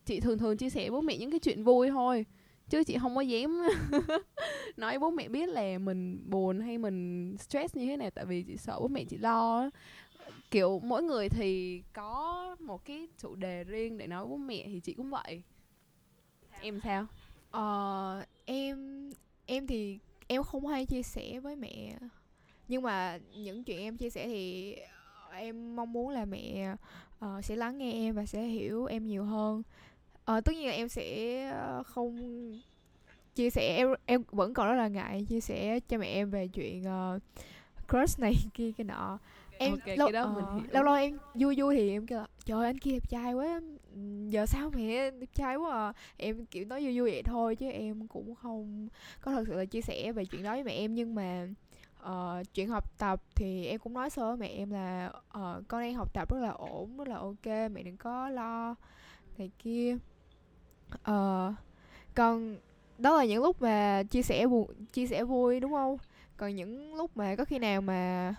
chị 0.06 0.20
thường 0.20 0.38
thường 0.38 0.58
chia 0.58 0.70
sẻ 0.70 0.82
với 0.82 0.92
bố 0.92 1.02
mẹ 1.02 1.18
những 1.18 1.32
cái 1.32 1.40
chuyện 1.40 1.64
vui 1.64 1.90
thôi, 1.90 2.26
chứ 2.70 2.84
chị 2.84 2.98
không 3.02 3.16
có 3.16 3.22
dám 3.22 3.62
nói 4.78 5.00
bố 5.00 5.10
mẹ 5.10 5.28
biết 5.28 5.50
là 5.50 5.78
mình 5.78 6.30
buồn 6.30 6.60
hay 6.60 6.78
mình 6.78 7.36
stress 7.38 7.76
như 7.76 7.86
thế 7.86 7.98
nào, 7.98 8.10
tại 8.10 8.26
vì 8.26 8.44
chị 8.44 8.58
sợ 8.58 8.80
bố 8.80 8.88
mẹ 8.88 9.04
chị 9.04 9.18
lo 9.18 9.70
kiểu, 10.52 10.80
mỗi 10.84 11.04
người 11.04 11.30
thì 11.30 11.82
có 11.94 12.56
một 12.60 12.86
cái 12.86 13.08
chủ 13.18 13.36
đề 13.36 13.64
riêng 13.64 13.98
để 13.98 14.08
nói 14.08 14.26
với 14.26 14.30
bố 14.30 14.38
mẹ 14.38 14.64
thì 14.68 14.80
chị 14.80 14.94
cũng 14.94 15.10
vậy. 15.10 15.44
Em 16.62 16.80
sao? 16.84 17.06
Ờ 17.52 18.24
em 18.46 19.10
em 19.46 19.68
thì 19.68 20.00
em 20.30 20.44
không 20.44 20.68
hay 20.68 20.86
chia 20.86 21.04
sẻ 21.04 21.40
với 21.40 21.56
mẹ. 21.56 21.98
Nhưng 22.68 22.82
mà 22.82 23.20
những 23.36 23.64
chuyện 23.64 23.80
em 23.80 23.98
chia 23.98 24.10
sẻ 24.10 24.28
thì 24.28 24.76
em 25.34 25.76
mong 25.76 25.94
muốn 25.94 26.10
là 26.10 26.26
mẹ 26.26 26.76
uh, 27.26 27.46
sẽ 27.46 27.56
lắng 27.56 27.78
nghe 27.78 27.92
em 27.92 28.16
và 28.16 28.26
sẽ 28.26 28.42
hiểu 28.44 28.86
em 28.86 29.06
nhiều 29.06 29.24
hơn. 29.24 29.64
Uh, 30.32 30.46
tất 30.46 30.52
nhiên 30.56 30.68
là 30.68 30.74
em 30.74 30.90
sẽ 30.90 31.54
không 31.86 32.16
chia 33.36 33.50
sẻ 33.50 33.76
em 33.78 33.94
em 34.06 34.24
vẫn 34.32 34.54
còn 34.54 34.68
rất 34.68 34.76
là 34.76 34.88
ngại 34.88 35.26
chia 35.30 35.40
sẻ 35.40 35.80
cho 35.80 35.98
mẹ 35.98 36.08
em 36.08 36.30
về 36.30 36.48
chuyện 36.48 36.84
uh, 36.84 37.22
crush 37.88 38.20
này 38.20 38.34
kia 38.54 38.72
cái 38.78 38.86
nọ. 38.86 39.20
Em 39.58 39.72
okay, 39.72 39.98
lâu, 39.98 40.12
đó 40.12 40.24
uh, 40.24 40.36
mình 40.36 40.72
lâu 40.72 40.84
lâu 40.84 40.96
em 40.96 41.18
vui 41.34 41.56
vui 41.58 41.76
thì 41.76 41.92
em 41.92 42.08
kêu 42.08 42.20
là 42.20 42.28
trời 42.46 42.66
anh 42.66 42.78
kia 42.78 42.92
đẹp 42.92 43.10
trai 43.10 43.34
quá 43.34 43.62
giờ 44.30 44.46
sao 44.46 44.72
mẹ? 44.76 45.12
Đẹp 45.12 45.30
trai 45.34 45.56
quá 45.56 45.72
à. 45.72 45.94
Em 46.18 46.46
kiểu 46.46 46.66
nói 46.66 46.84
vui 46.84 47.00
vui 47.00 47.12
vậy 47.12 47.24
thôi 47.24 47.56
chứ 47.56 47.70
em 47.70 48.08
cũng 48.08 48.36
không 48.36 48.88
có 49.22 49.32
thật 49.32 49.44
sự 49.48 49.54
là 49.54 49.66
chia 49.66 49.82
sẻ 49.82 50.12
về 50.12 50.26
chuyện 50.26 50.44
đó 50.44 50.52
với 50.54 50.64
mẹ 50.64 50.72
em. 50.74 50.96
Nhưng 50.96 51.16
mà 51.16 51.48
uh, 52.06 52.54
chuyện 52.54 52.70
học 52.70 52.98
tập 52.98 53.24
thì 53.36 53.66
em 53.66 53.80
cũng 53.80 53.94
nói 53.94 54.10
sơ 54.10 54.28
với 54.28 54.38
mẹ 54.38 54.48
em 54.48 54.72
là 54.72 55.12
uh, 55.28 55.68
con 55.68 55.82
đang 55.82 55.94
học 55.94 56.14
tập 56.14 56.32
rất 56.32 56.40
là 56.40 56.50
ổn 56.50 56.98
rất 56.98 57.08
là 57.08 57.16
ok 57.16 57.46
mẹ 57.46 57.84
đừng 57.84 57.98
có 57.98 58.30
lo 58.30 58.76
này 59.38 59.52
kia. 59.60 59.98
Uh, 61.12 61.54
còn 62.16 62.58
đó 62.98 63.18
là 63.18 63.26
những 63.26 63.44
lúc 63.44 63.62
mà 63.62 64.04
chia 64.04 64.22
sẻ 64.22 64.48
buồn 64.48 64.86
chia 64.94 65.08
sẻ 65.08 65.24
vui 65.24 65.60
đúng 65.60 65.72
không? 65.72 65.98
Còn 66.38 66.56
những 66.56 66.96
lúc 66.96 67.18
mà 67.18 67.36
có 67.36 67.46
khi 67.46 67.60
nào 67.60 67.82
mà 67.82 68.34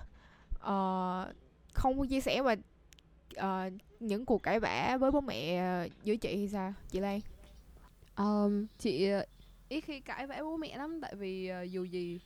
uh, 0.57 1.35
không 1.73 2.09
chia 2.09 2.21
sẻ 2.21 2.43
mà 2.43 2.55
uh, 3.39 3.73
những 4.01 4.27
cuộc 4.27 4.43
cãi 4.43 4.61
vã 4.61 4.97
với 5.01 5.11
bố 5.11 5.21
mẹ 5.21 5.63
giữa 6.05 6.17
chị 6.17 6.37
thì 6.37 6.49
sao? 6.49 6.75
Chị 6.91 7.01
Lan? 7.01 7.21
Um, 8.17 8.67
chị 8.79 9.11
ít 9.69 9.81
khi 9.81 10.01
cãi 10.01 10.27
vã 10.27 10.37
bố 10.41 10.57
mẹ 10.57 10.77
lắm 10.77 11.01
tại 11.01 11.15
vì 11.15 11.51
uh, 11.63 11.71
dù 11.71 11.85
gì 11.85 12.21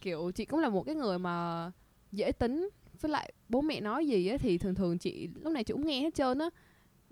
kiểu 0.00 0.30
chị 0.30 0.44
cũng 0.44 0.60
là 0.60 0.68
một 0.68 0.82
cái 0.86 0.94
người 0.94 1.18
mà 1.18 1.70
dễ 2.12 2.32
tính. 2.32 2.68
Với 3.00 3.10
lại 3.10 3.32
bố 3.48 3.60
mẹ 3.60 3.80
nói 3.80 4.06
gì 4.06 4.28
á 4.28 4.36
thì 4.40 4.58
thường 4.58 4.74
thường 4.74 4.98
chị 4.98 5.28
lúc 5.42 5.52
này 5.52 5.64
chị 5.64 5.72
cũng 5.72 5.86
nghe 5.86 6.00
hết 6.00 6.14
trơn 6.14 6.38
á. 6.38 6.50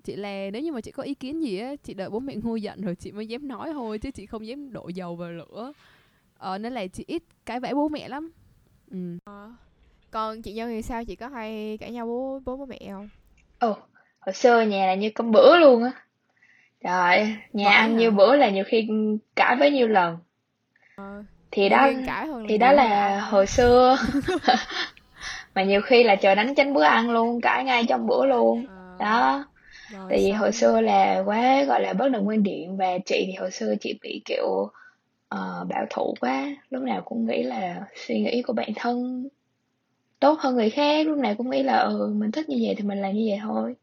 Chị 0.04 0.16
là 0.16 0.50
nếu 0.50 0.62
như 0.62 0.72
mà 0.72 0.80
chị 0.80 0.90
có 0.90 1.02
ý 1.02 1.14
kiến 1.14 1.42
gì 1.42 1.58
á 1.58 1.76
chị 1.76 1.94
đợi 1.94 2.10
bố 2.10 2.20
mẹ 2.20 2.34
nguôi 2.34 2.62
giận 2.62 2.80
rồi 2.80 2.94
chị 2.94 3.12
mới 3.12 3.26
dám 3.26 3.48
nói 3.48 3.72
thôi 3.72 3.98
chứ 3.98 4.10
chị 4.10 4.26
không 4.26 4.46
dám 4.46 4.72
đổ 4.72 4.88
dầu 4.88 5.16
vào 5.16 5.30
lửa. 5.30 5.72
Ờ, 6.38 6.58
nên 6.58 6.72
là 6.72 6.86
chị 6.86 7.04
ít 7.06 7.22
cãi 7.46 7.60
vã 7.60 7.72
bố 7.74 7.88
mẹ 7.88 8.08
lắm. 8.08 8.30
Ừ. 8.90 9.18
à, 9.24 9.56
còn 10.10 10.42
chị 10.42 10.52
nhân 10.52 10.70
thì 10.70 10.82
sao? 10.82 11.04
Chị 11.04 11.16
có 11.16 11.28
hay 11.28 11.78
cãi 11.78 11.92
nhau 11.92 12.06
bố 12.06 12.40
bố 12.44 12.56
bố 12.56 12.66
mẹ 12.66 12.78
không 12.90 13.08
ồ 13.58 13.76
hồi 14.20 14.34
xưa 14.34 14.60
nhà 14.60 14.86
là 14.86 14.94
như 14.94 15.10
cơm 15.10 15.32
bữa 15.32 15.58
luôn 15.58 15.84
á. 15.84 15.92
Trời 16.84 17.36
nhà 17.52 17.70
ăn 17.70 17.96
nhiêu 17.96 18.10
bữa 18.10 18.36
là 18.36 18.50
nhiều 18.50 18.64
khi 18.66 18.88
cãi 19.36 19.56
với 19.56 19.70
nhiêu 19.70 19.88
lần. 19.88 20.18
À, 20.96 21.22
thì 21.50 21.68
đó 21.68 21.88
thì 22.48 22.58
đó 22.58 22.72
là 22.72 23.20
hồi 23.20 23.46
xưa. 23.46 23.98
Mà 25.54 25.62
nhiều 25.62 25.80
khi 25.80 26.04
là 26.04 26.16
trời 26.16 26.34
đánh 26.34 26.54
tránh 26.54 26.74
bữa 26.74 26.82
ăn 26.82 27.10
luôn 27.10 27.40
cãi 27.40 27.64
ngay 27.64 27.84
trong 27.88 28.06
bữa 28.06 28.26
luôn. 28.26 28.66
À. 28.68 28.96
đó. 28.98 29.44
rồi, 29.90 30.06
tại 30.10 30.18
vì 30.18 30.30
hồi 30.30 30.52
xưa 30.52 30.80
là 30.80 31.22
quá 31.26 31.64
gọi 31.64 31.80
là 31.80 31.92
bất 31.92 32.08
đồng 32.08 32.28
quan 32.28 32.42
điểm 32.42 32.76
và 32.76 32.98
chị 33.06 33.24
thì 33.26 33.34
hồi 33.34 33.50
xưa 33.50 33.74
chị 33.80 33.98
bị 34.02 34.22
kiểu 34.24 34.70
uh, 35.34 35.68
bảo 35.68 35.86
thủ 35.90 36.14
quá. 36.20 36.46
Lúc 36.70 36.82
nào 36.82 37.02
cũng 37.04 37.26
nghĩ 37.26 37.42
là 37.42 37.80
suy 38.06 38.20
nghĩ 38.20 38.42
của 38.42 38.52
bản 38.52 38.68
thân 38.76 39.28
tốt 40.20 40.38
hơn 40.38 40.56
người 40.56 40.70
khác. 40.70 41.06
Lúc 41.06 41.18
nào 41.18 41.34
cũng 41.34 41.50
nghĩ 41.50 41.62
là 41.62 41.78
ừ 41.78 42.14
mình 42.16 42.30
thích 42.30 42.48
như 42.48 42.56
vậy 42.62 42.74
thì 42.78 42.84
mình 42.84 42.98
làm 42.98 43.12
như 43.12 43.26
vậy 43.30 43.38
thôi. 43.42 43.74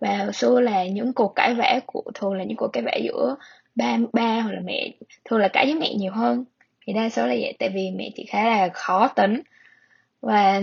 Và 0.00 0.18
hồi 0.18 0.32
xưa 0.32 0.60
là 0.60 0.86
những 0.86 1.12
cuộc 1.12 1.32
cãi 1.34 1.54
vã 1.54 1.80
của 1.86 2.04
thường 2.14 2.34
là 2.34 2.44
những 2.44 2.56
cuộc 2.56 2.68
cãi 2.68 2.82
vã 2.82 2.92
giữa 3.02 3.36
ba 3.74 3.98
ba 4.12 4.40
hoặc 4.40 4.52
là 4.52 4.60
mẹ 4.64 4.92
thường 5.24 5.40
là 5.40 5.48
cãi 5.48 5.66
với 5.66 5.74
mẹ 5.74 5.94
nhiều 5.94 6.12
hơn. 6.12 6.44
Thì 6.86 6.92
đa 6.92 7.08
số 7.08 7.26
là 7.26 7.34
vậy 7.34 7.56
tại 7.58 7.68
vì 7.68 7.90
mẹ 7.90 8.10
chị 8.14 8.24
khá 8.24 8.44
là 8.44 8.68
khó 8.68 9.08
tính. 9.08 9.40
Và 10.20 10.62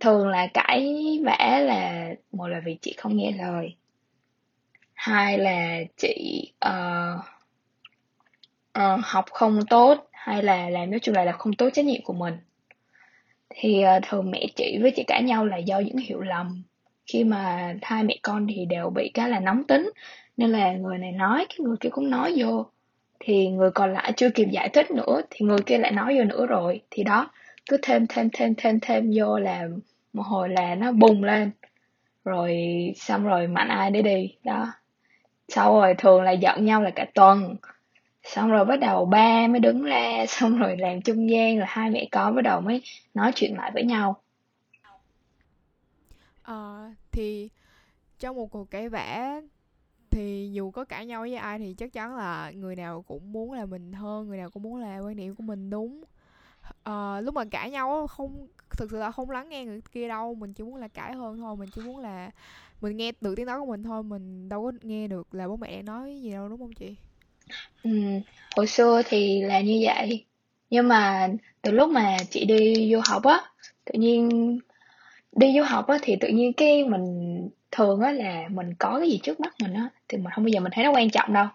thường 0.00 0.28
là 0.28 0.46
cãi 0.46 0.96
vã 1.24 1.60
là 1.60 2.10
một 2.32 2.46
là 2.46 2.60
vì 2.64 2.78
chị 2.80 2.94
không 2.96 3.16
nghe 3.16 3.32
lời. 3.38 3.74
Hai 4.94 5.38
là 5.38 5.78
chị 5.96 6.46
uh, 6.66 7.20
uh, 8.78 9.00
học 9.04 9.24
không 9.30 9.60
tốt. 9.70 10.08
Hay 10.12 10.42
là 10.42 10.70
làm 10.70 10.90
nói 10.90 11.00
chung 11.00 11.14
là 11.14 11.24
là 11.24 11.32
không 11.32 11.52
tốt 11.52 11.68
trách 11.72 11.84
nhiệm 11.84 12.02
của 12.02 12.12
mình 12.12 12.34
thì 13.54 13.84
uh, 13.96 14.02
thường 14.08 14.30
mẹ 14.30 14.46
chị 14.56 14.78
với 14.82 14.90
chị 14.90 15.04
cãi 15.06 15.22
nhau 15.22 15.46
là 15.46 15.56
do 15.56 15.78
những 15.78 15.96
hiểu 15.96 16.20
lầm. 16.20 16.62
Khi 17.06 17.24
mà 17.24 17.74
hai 17.82 18.02
mẹ 18.04 18.16
con 18.22 18.46
thì 18.46 18.64
đều 18.64 18.90
bị 18.90 19.10
cái 19.14 19.28
là 19.28 19.40
nóng 19.40 19.64
tính. 19.64 19.90
Nên 20.36 20.50
là 20.50 20.72
người 20.72 20.98
này 20.98 21.12
nói 21.12 21.46
cái 21.48 21.58
người 21.58 21.76
kia 21.80 21.88
cũng 21.88 22.10
nói 22.10 22.34
vô. 22.36 22.66
Thì 23.20 23.48
người 23.48 23.70
còn 23.70 23.92
lại 23.92 24.12
chưa 24.16 24.30
kịp 24.30 24.48
giải 24.50 24.68
thích 24.68 24.90
nữa 24.90 25.20
thì 25.30 25.46
người 25.46 25.60
kia 25.66 25.78
lại 25.78 25.92
nói 25.92 26.18
vô 26.18 26.24
nữa 26.24 26.46
rồi. 26.46 26.80
Thì 26.90 27.02
đó 27.02 27.30
cứ 27.70 27.76
thêm 27.82 28.06
thêm 28.08 28.28
thêm 28.32 28.54
thêm 28.54 28.80
thêm 28.80 29.10
vô 29.14 29.38
là 29.38 29.68
một 30.12 30.22
hồi 30.22 30.48
là 30.48 30.74
nó 30.74 30.92
bùng 30.92 31.24
lên. 31.24 31.50
Rồi 32.24 32.56
xong 32.96 33.24
rồi 33.24 33.46
mạnh 33.46 33.68
ai 33.68 33.90
để 33.90 34.02
đi 34.02 34.34
đó. 34.44 34.72
Sau 35.48 35.80
rồi 35.80 35.94
thường 35.98 36.22
là 36.22 36.30
giận 36.30 36.64
nhau 36.64 36.82
là 36.82 36.90
cả 36.90 37.06
tuần 37.14 37.56
xong 38.24 38.50
rồi 38.50 38.64
bắt 38.64 38.80
đầu 38.80 39.06
ba 39.06 39.46
mới 39.46 39.60
đứng 39.60 39.82
ra 39.82 40.26
xong 40.28 40.58
rồi 40.58 40.76
làm 40.76 41.02
trung 41.02 41.30
gian 41.30 41.58
rồi 41.58 41.66
hai 41.68 41.90
mẹ 41.90 42.08
con 42.12 42.34
bắt 42.34 42.42
đầu 42.42 42.60
mới 42.60 42.82
nói 43.14 43.32
chuyện 43.34 43.56
lại 43.56 43.70
với 43.74 43.84
nhau. 43.84 44.22
Ờ 46.42 46.90
thì 47.12 47.50
trong 48.18 48.36
một 48.36 48.46
cuộc 48.46 48.70
cãi 48.70 48.88
vã 48.88 49.40
thì 50.10 50.50
dù 50.52 50.70
có 50.70 50.84
cãi 50.84 51.06
nhau 51.06 51.20
với 51.20 51.36
ai 51.36 51.58
thì 51.58 51.74
chắc 51.74 51.92
chắn 51.92 52.16
là 52.16 52.50
người 52.50 52.76
nào 52.76 53.02
cũng 53.02 53.32
muốn 53.32 53.52
là 53.52 53.66
mình 53.66 53.92
hơn 53.92 54.28
người 54.28 54.38
nào 54.38 54.50
cũng 54.50 54.62
muốn 54.62 54.76
là 54.80 54.98
quan 55.00 55.16
điểm 55.16 55.34
của 55.36 55.42
mình 55.42 55.70
đúng. 55.70 56.04
À, 56.84 57.20
lúc 57.20 57.34
mà 57.34 57.44
cãi 57.50 57.70
nhau 57.70 58.06
không 58.06 58.48
thực 58.70 58.90
sự 58.90 58.98
là 58.98 59.12
không 59.12 59.30
lắng 59.30 59.48
nghe 59.48 59.64
người 59.64 59.80
kia 59.92 60.08
đâu 60.08 60.34
mình 60.34 60.54
chỉ 60.54 60.64
muốn 60.64 60.76
là 60.76 60.88
cãi 60.88 61.14
hơn 61.14 61.38
thôi 61.38 61.56
mình 61.56 61.70
chỉ 61.70 61.82
muốn 61.82 61.98
là 61.98 62.30
mình 62.80 62.96
nghe 62.96 63.12
được 63.20 63.34
tiếng 63.36 63.46
nói 63.46 63.60
của 63.60 63.66
mình 63.66 63.82
thôi 63.82 64.02
mình 64.02 64.48
đâu 64.48 64.62
có 64.64 64.72
nghe 64.82 65.08
được 65.08 65.34
là 65.34 65.48
bố 65.48 65.56
mẹ 65.56 65.82
nói 65.82 66.20
gì 66.22 66.32
đâu 66.32 66.48
đúng 66.48 66.58
không 66.60 66.72
chị? 66.72 66.96
Ừ, 67.84 67.90
hồi 68.56 68.66
xưa 68.66 69.02
thì 69.06 69.42
là 69.42 69.60
như 69.60 69.80
vậy. 69.84 70.24
Nhưng 70.70 70.88
mà 70.88 71.28
từ 71.62 71.70
lúc 71.70 71.90
mà 71.90 72.16
chị 72.30 72.44
đi 72.44 72.90
du 72.92 73.00
học 73.04 73.24
á 73.24 73.40
tự 73.84 73.98
nhiên 73.98 74.58
đi 75.32 75.54
du 75.56 75.62
học 75.62 75.86
á 75.86 75.98
thì 76.02 76.16
tự 76.20 76.28
nhiên 76.28 76.52
cái 76.52 76.84
mình 76.84 77.48
thường 77.70 78.00
á 78.00 78.12
là 78.12 78.48
mình 78.50 78.74
có 78.78 78.98
cái 78.98 79.10
gì 79.10 79.20
trước 79.22 79.40
mắt 79.40 79.54
mình 79.62 79.74
á 79.74 79.88
thì 80.08 80.18
mình 80.18 80.32
không 80.34 80.44
bao 80.44 80.48
giờ 80.48 80.60
mình 80.60 80.72
thấy 80.74 80.84
nó 80.84 80.92
quan 80.92 81.10
trọng 81.10 81.32
đâu. 81.32 81.46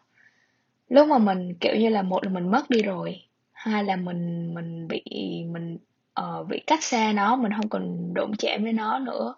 Lúc 0.89 1.07
mà 1.07 1.17
mình 1.17 1.53
kiểu 1.59 1.75
như 1.75 1.89
là 1.89 2.01
một 2.01 2.23
là 2.23 2.29
mình 2.29 2.51
mất 2.51 2.69
đi 2.69 2.81
rồi 2.81 3.21
hai 3.51 3.83
là 3.83 3.95
mình 3.95 4.53
mình 4.53 4.87
bị 4.87 5.03
mình 5.51 5.77
uh, 6.21 6.47
bị 6.47 6.59
cách 6.67 6.83
xa 6.83 7.13
nó 7.13 7.35
mình 7.35 7.51
không 7.53 7.69
còn 7.69 8.13
đụng 8.13 8.31
chạm 8.39 8.63
với 8.63 8.73
nó 8.73 8.99
nữa. 8.99 9.35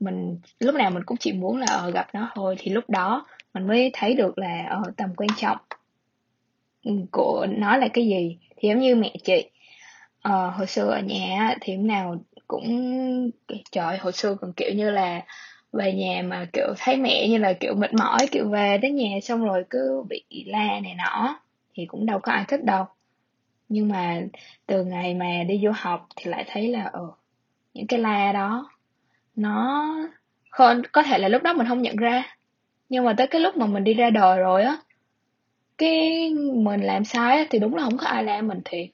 Mình 0.00 0.38
lúc 0.60 0.74
nào 0.74 0.90
mình 0.90 1.04
cũng 1.04 1.16
chỉ 1.16 1.32
muốn 1.32 1.56
là 1.56 1.84
uh, 1.88 1.94
gặp 1.94 2.06
nó 2.12 2.30
thôi. 2.34 2.56
Thì 2.58 2.70
lúc 2.70 2.84
đó 2.90 3.26
mình 3.54 3.66
mới 3.66 3.90
thấy 3.92 4.14
được 4.14 4.38
là 4.38 4.66
ở 4.70 4.82
uh, 4.88 4.96
tầm 4.96 5.10
quan 5.16 5.28
trọng. 5.36 5.58
Ừ, 6.84 6.92
của 7.12 7.46
nó 7.50 7.76
là 7.76 7.88
cái 7.88 8.06
gì 8.06 8.38
thì 8.56 8.68
giống 8.68 8.78
như 8.78 8.96
mẹ 8.96 9.12
chị. 9.24 9.50
Uh, 10.28 10.54
hồi 10.54 10.66
xưa 10.66 10.90
ở 10.90 11.00
nhà 11.00 11.54
thì 11.60 11.76
lúc 11.76 11.84
nào 11.84 12.16
cũng 12.48 13.30
trời 13.72 13.98
hồi 13.98 14.12
xưa 14.12 14.36
còn 14.40 14.52
kiểu 14.52 14.72
như 14.74 14.90
là 14.90 15.22
về 15.72 15.92
nhà 15.92 16.22
mà 16.22 16.46
kiểu 16.52 16.74
thấy 16.78 16.96
mẹ 16.96 17.28
như 17.28 17.38
là 17.38 17.52
kiểu 17.52 17.74
mệt 17.74 17.94
mỏi 17.94 18.26
kiểu 18.32 18.48
về 18.48 18.78
đến 18.78 18.96
nhà 18.96 19.20
xong 19.22 19.44
rồi 19.44 19.64
cứ 19.70 20.04
bị 20.08 20.44
la 20.46 20.80
này 20.80 20.94
nọ 20.94 21.40
thì 21.74 21.86
cũng 21.86 22.06
đâu 22.06 22.18
có 22.18 22.32
ai 22.32 22.44
thích 22.48 22.64
đâu. 22.64 22.84
Nhưng 23.68 23.88
mà 23.88 24.20
từ 24.66 24.84
ngày 24.84 25.14
mà 25.14 25.42
đi 25.48 25.60
du 25.64 25.70
học 25.74 26.06
thì 26.16 26.30
lại 26.30 26.44
thấy 26.48 26.68
là 26.68 26.90
ừ, 26.92 27.10
những 27.74 27.86
cái 27.86 28.00
la 28.00 28.32
đó 28.32 28.70
nó 29.36 29.88
không 30.50 30.82
có 30.92 31.02
thể 31.02 31.18
là 31.18 31.28
lúc 31.28 31.42
đó 31.42 31.52
mình 31.52 31.66
không 31.68 31.82
nhận 31.82 31.96
ra 31.96 32.36
nhưng 32.88 33.04
mà 33.04 33.14
tới 33.18 33.26
cái 33.26 33.40
lúc 33.40 33.56
mà 33.56 33.66
mình 33.66 33.84
đi 33.84 33.94
ra 33.94 34.10
đời 34.10 34.38
rồi 34.38 34.62
á 34.62 34.78
cái 35.78 36.30
mình 36.54 36.80
làm 36.80 37.04
sai 37.04 37.36
á, 37.38 37.44
thì 37.50 37.58
đúng 37.58 37.74
là 37.74 37.82
không 37.82 37.98
có 37.98 38.06
ai 38.06 38.24
la 38.24 38.42
mình 38.42 38.60
thiệt. 38.64 38.86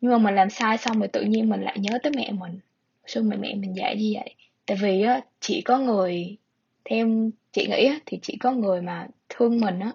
Nhưng 0.00 0.12
mà 0.12 0.18
mình 0.18 0.34
làm 0.34 0.50
sai 0.50 0.78
xong 0.78 0.98
rồi 0.98 1.08
tự 1.08 1.22
nhiên 1.22 1.48
mình 1.48 1.62
lại 1.62 1.78
nhớ 1.78 1.98
tới 2.02 2.12
mẹ 2.16 2.30
mình. 2.32 2.58
Sao 3.06 3.22
mẹ 3.22 3.36
mẹ 3.36 3.54
mình 3.54 3.76
dạy 3.76 3.96
như 3.96 4.12
vậy? 4.14 4.34
Tại 4.66 4.76
vì 4.80 5.02
á 5.02 5.20
chỉ 5.40 5.60
có 5.60 5.78
người 5.78 6.36
theo 6.84 7.08
chị 7.52 7.66
nghĩ 7.66 7.86
á 7.86 7.98
thì 8.06 8.18
chỉ 8.22 8.36
có 8.36 8.52
người 8.52 8.82
mà 8.82 9.06
thương 9.28 9.60
mình 9.60 9.80
á 9.80 9.92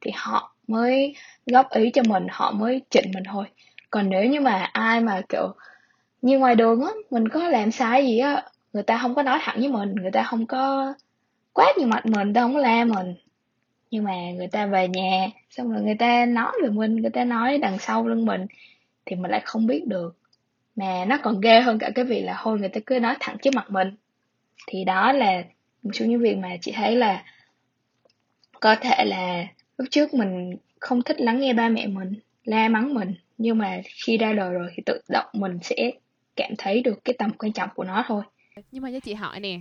thì 0.00 0.10
họ 0.14 0.54
mới 0.66 1.14
góp 1.46 1.70
ý 1.70 1.90
cho 1.90 2.02
mình 2.08 2.26
họ 2.30 2.50
mới 2.50 2.82
chỉnh 2.90 3.10
mình 3.14 3.24
thôi. 3.32 3.44
Còn 3.90 4.10
nếu 4.10 4.24
như 4.24 4.40
mà 4.40 4.70
ai 4.72 5.00
mà 5.00 5.22
kiểu 5.28 5.52
như 6.22 6.38
ngoài 6.38 6.54
đường 6.54 6.80
á 6.80 6.90
mình 7.10 7.28
có 7.28 7.48
làm 7.48 7.70
sai 7.70 8.06
gì 8.06 8.18
á 8.18 8.44
người 8.72 8.82
ta 8.82 8.98
không 9.02 9.14
có 9.14 9.22
nói 9.22 9.38
thẳng 9.42 9.60
với 9.60 9.68
mình 9.68 9.94
người 9.94 10.10
ta 10.10 10.22
không 10.22 10.46
có 10.46 10.94
quá 11.52 11.72
nhiều 11.78 11.88
mặt 11.88 12.06
mình 12.06 12.32
người 12.32 12.42
không 12.42 12.54
có 12.54 12.60
la 12.60 12.84
mình. 12.84 13.14
Nhưng 13.90 14.04
mà 14.04 14.30
người 14.36 14.46
ta 14.46 14.66
về 14.66 14.88
nhà, 14.88 15.28
xong 15.50 15.72
rồi 15.72 15.82
người 15.82 15.96
ta 15.98 16.26
nói 16.26 16.52
về 16.62 16.68
mình 16.68 16.96
người 16.96 17.10
ta 17.10 17.24
nói 17.24 17.58
đằng 17.58 17.78
sau 17.78 18.08
lưng 18.08 18.24
mình, 18.24 18.46
thì 19.06 19.16
mình 19.16 19.30
lại 19.30 19.42
không 19.44 19.66
biết 19.66 19.86
được. 19.86 20.16
Mà 20.76 21.04
nó 21.04 21.18
còn 21.22 21.40
ghê 21.40 21.60
hơn 21.60 21.78
cả 21.78 21.90
cái 21.94 22.04
việc 22.04 22.22
là 22.22 22.40
thôi 22.42 22.58
người 22.58 22.68
ta 22.68 22.80
cứ 22.86 22.98
nói 22.98 23.16
thẳng 23.20 23.36
trước 23.42 23.54
mặt 23.54 23.70
mình. 23.70 23.96
Thì 24.66 24.84
đó 24.84 25.12
là 25.12 25.42
một 25.82 25.90
số 25.94 26.06
những 26.06 26.20
việc 26.20 26.36
mà 26.36 26.56
chị 26.60 26.72
thấy 26.72 26.96
là 26.96 27.24
có 28.60 28.76
thể 28.76 29.04
là 29.04 29.46
lúc 29.78 29.88
trước 29.90 30.14
mình 30.14 30.56
không 30.80 31.02
thích 31.02 31.20
lắng 31.20 31.40
nghe 31.40 31.52
ba 31.52 31.68
mẹ 31.68 31.86
mình, 31.86 32.14
la 32.44 32.68
mắng 32.68 32.94
mình. 32.94 33.14
Nhưng 33.38 33.58
mà 33.58 33.80
khi 34.04 34.16
ra 34.16 34.32
đời 34.32 34.52
rồi 34.52 34.70
thì 34.74 34.82
tự 34.86 35.00
động 35.08 35.26
mình 35.32 35.58
sẽ 35.62 35.90
cảm 36.36 36.50
thấy 36.58 36.82
được 36.82 37.04
cái 37.04 37.14
tầm 37.18 37.30
quan 37.38 37.52
trọng 37.52 37.68
của 37.74 37.84
nó 37.84 38.04
thôi. 38.06 38.22
Nhưng 38.70 38.82
mà 38.82 38.90
cho 38.92 39.00
chị 39.00 39.14
hỏi 39.14 39.40
nè 39.40 39.58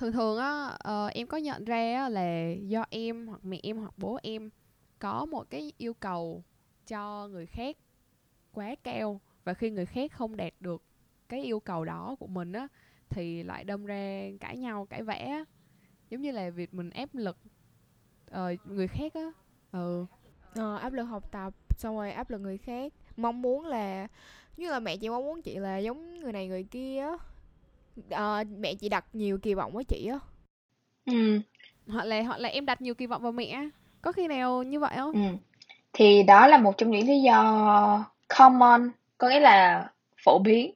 thường 0.00 0.12
thường 0.12 0.38
á 0.38 0.78
uh, 0.88 1.12
em 1.12 1.26
có 1.26 1.36
nhận 1.36 1.64
ra 1.64 1.94
á, 1.96 2.08
là 2.08 2.52
do 2.62 2.84
em 2.90 3.26
hoặc 3.26 3.40
mẹ 3.44 3.60
em 3.62 3.76
hoặc 3.76 3.94
bố 3.96 4.18
em 4.22 4.50
có 4.98 5.24
một 5.24 5.50
cái 5.50 5.72
yêu 5.78 5.94
cầu 5.94 6.44
cho 6.86 7.28
người 7.28 7.46
khác 7.46 7.76
quá 8.52 8.74
cao 8.82 9.20
và 9.44 9.54
khi 9.54 9.70
người 9.70 9.86
khác 9.86 10.12
không 10.12 10.36
đạt 10.36 10.52
được 10.60 10.82
cái 11.28 11.42
yêu 11.42 11.60
cầu 11.60 11.84
đó 11.84 12.16
của 12.18 12.26
mình 12.26 12.52
á 12.52 12.68
thì 13.08 13.42
lại 13.42 13.64
đâm 13.64 13.86
ra 13.86 14.28
cãi 14.40 14.56
nhau 14.56 14.86
cãi 14.90 15.02
vẽ 15.02 15.44
giống 16.10 16.20
như 16.20 16.32
là 16.32 16.50
việc 16.50 16.74
mình 16.74 16.90
ép 16.90 17.14
lực 17.14 17.36
uh, 18.30 18.66
người 18.66 18.88
khác 18.88 19.14
á. 19.14 19.32
Ừ. 19.72 20.06
Ờ, 20.54 20.76
áp 20.76 20.92
lực 20.92 21.04
học 21.04 21.32
tập 21.32 21.54
xong 21.78 21.96
rồi 21.96 22.12
áp 22.12 22.30
lực 22.30 22.38
người 22.38 22.58
khác. 22.58 22.92
Mong 23.16 23.42
muốn 23.42 23.66
là 23.66 24.08
như 24.56 24.70
là 24.70 24.80
mẹ 24.80 24.96
chị 24.96 25.08
mong 25.08 25.24
muốn 25.24 25.42
chị 25.42 25.56
là 25.56 25.78
giống 25.78 26.20
người 26.20 26.32
này 26.32 26.48
người 26.48 26.64
kia 26.64 27.06
ờ, 28.10 28.44
mẹ 28.58 28.74
chị 28.74 28.88
đặt 28.88 29.04
nhiều 29.12 29.38
kỳ 29.38 29.54
vọng 29.54 29.72
với 29.72 29.84
chị 29.84 30.06
á. 30.06 30.18
Ừ. 31.06 31.40
Hoặc 31.88 32.04
là 32.04 32.22
hoặc 32.22 32.40
là 32.40 32.48
em 32.48 32.66
đặt 32.66 32.82
nhiều 32.82 32.94
kỳ 32.94 33.06
vọng 33.06 33.22
vào 33.22 33.32
mẹ 33.32 33.68
có 34.02 34.12
khi 34.12 34.28
nào 34.28 34.62
như 34.62 34.80
vậy 34.80 34.92
không? 34.96 35.12
Ừ. 35.12 35.36
Thì 35.92 36.22
đó 36.22 36.46
là 36.46 36.58
một 36.58 36.78
trong 36.78 36.90
những 36.90 37.06
lý 37.06 37.20
do 37.20 38.04
common 38.38 38.90
có 39.18 39.28
nghĩa 39.28 39.40
là 39.40 39.88
phổ 40.24 40.38
biến 40.38 40.74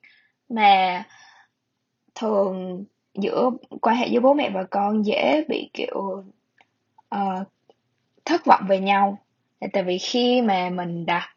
mà 0.49 1.05
thường 2.15 2.85
giữa 3.15 3.51
quan 3.81 3.97
hệ 3.97 4.07
giữa 4.07 4.21
bố 4.21 4.35
mẹ 4.35 4.51
và 4.51 4.65
con 4.71 5.07
dễ 5.07 5.45
bị 5.49 5.71
kiểu 5.73 6.25
uh, 7.15 7.49
thất 8.25 8.47
vọng 8.47 8.63
về 8.69 8.81
nhau. 8.81 9.19
Là 9.61 9.69
tại 9.73 9.83
vì 9.83 9.99
khi 9.99 10.43
mà 10.43 10.71
mình 10.71 11.07
đặt 11.07 11.31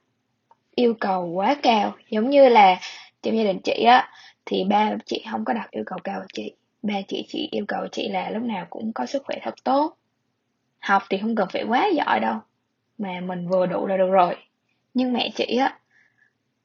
yêu 0.76 0.94
cầu 1.00 1.26
quá 1.26 1.56
cao 1.64 1.96
giống 2.10 2.30
như 2.30 2.50
là 2.50 2.80
trong 3.22 3.38
gia 3.38 3.44
đình 3.44 3.60
chị 3.64 3.84
á 3.84 4.10
thì 4.50 4.64
ba 4.70 4.98
chị 5.06 5.26
không 5.32 5.46
có 5.46 5.54
đặt 5.54 5.72
yêu 5.72 5.84
cầu 5.86 6.00
cao 6.04 6.20
của 6.20 6.28
chị. 6.34 6.54
Ba 6.82 6.94
chị 7.08 7.26
chỉ 7.30 7.50
yêu 7.52 7.66
cầu 7.68 7.88
chị 7.92 8.10
là 8.10 8.30
lúc 8.30 8.44
nào 8.44 8.68
cũng 8.70 8.94
có 8.94 9.06
sức 9.06 9.24
khỏe 9.26 9.38
thật 9.42 9.56
tốt. 9.64 9.98
Học 10.80 11.04
thì 11.10 11.18
không 11.18 11.36
cần 11.36 11.48
phải 11.54 11.64
quá 11.64 11.90
giỏi 11.96 12.20
đâu, 12.20 12.36
mà 12.98 13.20
mình 13.20 13.48
vừa 13.48 13.66
đủ 13.66 13.88
là 13.88 13.98
được 13.98 14.10
rồi. 14.10 14.36
Nhưng 14.94 15.14
mẹ 15.14 15.30
chị 15.36 15.58
á, 15.58 15.80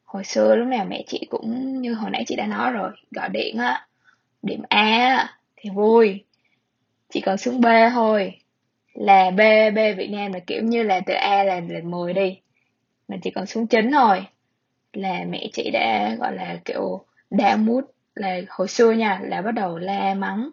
hồi 0.05 0.25
xưa 0.25 0.57
lúc 0.57 0.69
nào 0.69 0.85
mẹ 0.89 1.05
chị 1.07 1.27
cũng 1.31 1.81
như 1.81 1.95
hồi 1.95 2.11
nãy 2.11 2.25
chị 2.27 2.37
đã 2.37 2.47
nói 2.47 2.73
rồi, 2.73 2.91
gọi 3.11 3.29
điện 3.29 3.59
á, 3.59 3.87
điểm 4.43 4.63
A 4.69 5.29
thì 5.57 5.71
vui. 5.71 6.25
Chỉ 7.11 7.21
cần 7.21 7.39
xuống 7.39 7.61
B 7.61 7.67
thôi, 7.93 8.39
là 8.95 9.31
B 9.31 9.41
B 9.75 9.79
Việt 9.97 10.09
Nam 10.11 10.33
là 10.33 10.39
kiểu 10.47 10.63
như 10.63 10.83
là 10.83 11.01
từ 11.07 11.15
A 11.15 11.45
là 11.45 11.61
là 11.69 11.81
10 11.85 12.13
đi. 12.13 12.39
Mà 13.09 13.17
chỉ 13.23 13.31
còn 13.31 13.47
xuống 13.47 13.67
9 13.67 13.91
thôi, 13.93 14.27
là 14.93 15.25
mẹ 15.29 15.49
chị 15.53 15.71
đã, 15.71 16.15
gọi 16.19 16.37
là, 16.37 16.57
kiểu 16.65 17.05
đã 17.33 17.57
mút 17.57 17.95
là 18.15 18.41
hồi 18.49 18.69
xưa 18.69 18.93
nha 18.93 19.21
là 19.23 19.43
bắt 19.43 19.53
đầu 19.53 19.79
la 19.79 20.15
mắng. 20.15 20.51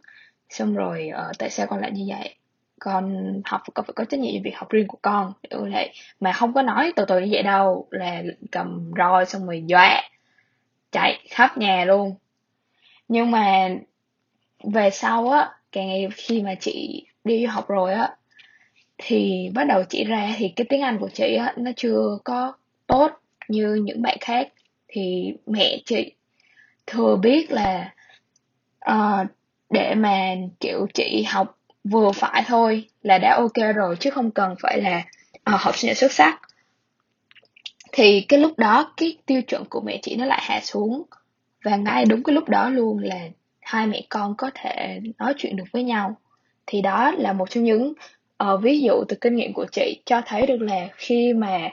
Xong 0.50 0.76
rồi 0.76 1.12
uh, 1.30 1.38
tại 1.40 1.50
sao 1.50 1.68
con 1.68 1.80
lại 1.80 1.92
như 1.92 2.06
vậy? 2.08 2.36
Con 2.80 3.34
học 3.46 3.62
con 3.74 3.86
phải 3.86 3.94
có 3.96 4.06
trách 4.06 4.20
nhiệm 4.20 4.34
về 4.34 4.42
việc 4.44 4.56
học 4.58 4.70
riêng 4.70 4.88
của 4.88 4.98
con. 5.02 5.34
Kiểu 5.50 5.68
vậy 5.72 5.94
mà 6.20 6.32
không 6.32 6.54
có 6.54 6.62
nói 6.62 6.94
từ 6.96 7.06
từ 7.06 7.20
như 7.20 7.28
vậy 7.32 7.44
đâu 7.44 7.88
là 7.92 8.24
cầm 8.52 8.92
roi 8.98 9.26
xong 9.26 9.46
rồi 9.46 9.64
dọa 9.68 10.02
chạy 10.92 11.20
khắp 11.30 11.58
nhà 11.58 11.86
luôn. 11.86 12.16
Nhưng 13.08 13.32
mà 13.32 13.70
về 14.64 14.90
sau 14.90 15.30
á 15.30 15.50
càng 15.72 16.10
khi 16.16 16.42
mà 16.42 16.56
chị 16.56 17.06
đi 17.24 17.46
du 17.46 17.52
học 17.52 17.68
rồi 17.68 17.94
á 17.94 18.16
thì 18.98 19.50
bắt 19.54 19.64
đầu 19.68 19.84
chị 19.84 20.04
ra 20.04 20.34
thì 20.38 20.54
cái 20.56 20.66
tiếng 20.70 20.82
Anh 20.82 21.00
của 21.00 21.10
chị 21.14 21.36
á 21.36 21.54
nó 21.58 21.72
chưa 21.76 22.18
có 22.24 22.54
tốt 22.88 23.12
như 23.48 23.74
những 23.74 24.02
bạn 24.02 24.18
khác. 24.22 24.48
Thì 24.88 25.34
mẹ 25.46 25.78
chị 25.86 26.12
thừa 26.90 27.16
biết 27.16 27.52
là 27.52 27.94
uh, 28.92 29.28
để 29.70 29.96
mà 29.96 30.36
kiểu 30.60 30.88
chị 30.94 31.24
học 31.28 31.58
vừa 31.84 32.12
phải 32.12 32.44
thôi 32.48 32.88
là 33.02 33.18
đã 33.18 33.36
ok 33.36 33.76
rồi 33.76 33.96
chứ 34.00 34.10
không 34.10 34.32
cần 34.32 34.56
phải 34.62 34.82
là 34.82 34.98
uh, 35.56 35.62
học 35.62 35.78
sinh 35.78 35.96
xuất 35.96 36.12
sắc. 36.12 36.40
Thì 37.92 38.22
cái 38.22 38.40
lúc 38.40 38.60
đó 38.60 38.94
cái 38.98 39.18
tiêu 39.26 39.42
chuẩn 39.42 39.66
của 39.66 39.82
mẹ 39.82 40.00
chị 40.02 40.16
nó 40.16 40.26
lại 40.26 40.40
hạ 40.42 40.60
xuống. 40.64 41.04
Và 41.64 41.76
ngay 41.76 42.06
đúng 42.06 42.24
cái 42.24 42.34
lúc 42.34 42.50
đó 42.50 42.70
luôn 42.70 43.00
là 43.00 43.20
hai 43.60 43.88
mẹ 43.88 44.02
con 44.10 44.36
có 44.38 44.52
thể 44.56 45.00
nói 45.18 45.34
chuyện 45.38 45.56
được 45.56 45.64
với 45.72 45.84
nhau. 45.84 46.16
Thì 46.66 46.82
đó 46.82 47.12
là 47.12 47.34
một 47.34 47.50
trong 47.50 47.64
những 47.64 47.94
uh, 48.44 48.62
ví 48.62 48.82
dụ 48.82 49.04
từ 49.08 49.16
kinh 49.22 49.36
nghiệm 49.36 49.54
của 49.54 49.66
chị 49.72 50.02
cho 50.06 50.22
thấy 50.26 50.46
được 50.46 50.62
là 50.62 50.88
khi 50.96 51.34
mà 51.34 51.70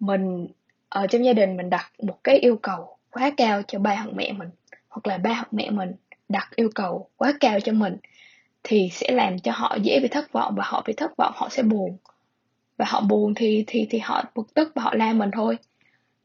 mình 0.00 0.46
ở 0.88 1.06
trong 1.06 1.24
gia 1.24 1.32
đình 1.32 1.56
mình 1.56 1.70
đặt 1.70 1.92
một 2.02 2.24
cái 2.24 2.38
yêu 2.38 2.58
cầu 2.62 2.95
quá 3.16 3.30
cao 3.36 3.62
cho 3.68 3.78
ba 3.78 3.94
hoặc 3.94 4.10
mẹ 4.14 4.32
mình, 4.32 4.48
hoặc 4.88 5.06
là 5.06 5.18
ba 5.18 5.30
hoặc 5.34 5.52
mẹ 5.52 5.70
mình 5.70 5.92
đặt 6.28 6.48
yêu 6.56 6.70
cầu 6.74 7.08
quá 7.16 7.32
cao 7.40 7.60
cho 7.60 7.72
mình, 7.72 7.96
thì 8.62 8.88
sẽ 8.92 9.10
làm 9.10 9.38
cho 9.38 9.52
họ 9.54 9.76
dễ 9.82 10.00
bị 10.00 10.08
thất 10.08 10.32
vọng 10.32 10.54
và 10.56 10.64
họ 10.66 10.82
bị 10.86 10.92
thất 10.92 11.16
vọng, 11.16 11.32
họ 11.36 11.48
sẽ 11.48 11.62
buồn. 11.62 11.96
Và 12.76 12.84
họ 12.88 13.00
buồn 13.00 13.34
thì 13.34 13.64
thì 13.66 13.86
thì 13.90 13.98
họ 13.98 14.24
bực 14.34 14.54
tức 14.54 14.72
và 14.74 14.82
họ 14.82 14.94
la 14.94 15.12
mình 15.12 15.30
thôi. 15.32 15.58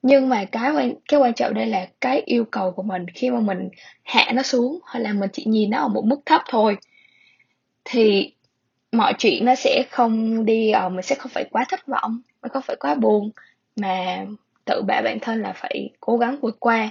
Nhưng 0.01 0.29
mà 0.29 0.45
cái 0.45 0.71
quan 0.71 0.93
cái 1.07 1.19
quan 1.19 1.33
trọng 1.33 1.53
đây 1.53 1.65
là 1.65 1.87
cái 2.01 2.21
yêu 2.25 2.45
cầu 2.45 2.71
của 2.71 2.83
mình 2.83 3.05
khi 3.07 3.29
mà 3.29 3.39
mình 3.39 3.69
hạ 4.03 4.31
nó 4.33 4.43
xuống, 4.43 4.79
hay 4.85 5.01
là 5.01 5.13
mình 5.13 5.29
chỉ 5.33 5.43
nhìn 5.45 5.69
nó 5.69 5.77
ở 5.77 5.87
một 5.87 6.05
mức 6.05 6.21
thấp 6.25 6.41
thôi, 6.49 6.77
thì 7.83 8.33
mọi 8.91 9.13
chuyện 9.17 9.45
nó 9.45 9.55
sẽ 9.55 9.83
không 9.91 10.45
đi 10.45 10.71
ở 10.71 10.89
mình 10.89 11.01
sẽ 11.01 11.15
không 11.15 11.31
phải 11.31 11.45
quá 11.51 11.65
thất 11.69 11.87
vọng, 11.87 12.21
mình 12.41 12.51
không 12.51 12.63
phải 12.67 12.75
quá 12.79 12.95
buồn, 12.95 13.31
mà 13.75 14.25
tự 14.65 14.81
bảo 14.81 15.01
bản 15.03 15.19
thân 15.19 15.41
là 15.41 15.53
phải 15.53 15.89
cố 15.99 16.17
gắng 16.17 16.37
vượt 16.41 16.59
qua. 16.59 16.89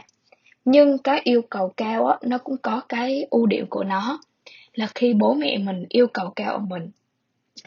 Nhưng 0.65 0.99
cái 0.99 1.21
yêu 1.25 1.43
cầu 1.43 1.73
cao 1.77 2.07
á, 2.07 2.19
nó 2.23 2.39
cũng 2.39 2.57
có 2.57 2.83
cái 2.89 3.27
ưu 3.31 3.47
điểm 3.47 3.67
của 3.71 3.85
nó, 3.85 4.21
là 4.75 4.87
khi 4.95 5.15
bố 5.15 5.35
mẹ 5.35 5.59
mình 5.59 5.87
yêu 5.89 6.07
cầu 6.07 6.33
cao 6.37 6.53
ở 6.53 6.59
mình, 6.59 6.91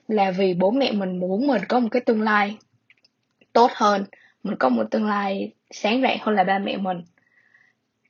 là 0.07 0.31
vì 0.31 0.53
bố 0.53 0.71
mẹ 0.71 0.91
mình 0.91 1.19
muốn 1.19 1.47
mình 1.47 1.61
có 1.69 1.79
một 1.79 1.87
cái 1.91 2.01
tương 2.01 2.21
lai 2.21 2.57
tốt 3.53 3.71
hơn, 3.73 4.05
mình 4.43 4.55
có 4.59 4.69
một 4.69 4.83
tương 4.91 5.05
lai 5.05 5.51
sáng 5.71 6.01
rạng 6.01 6.17
hơn 6.21 6.35
là 6.35 6.43
ba 6.43 6.59
mẹ 6.59 6.77
mình. 6.77 7.01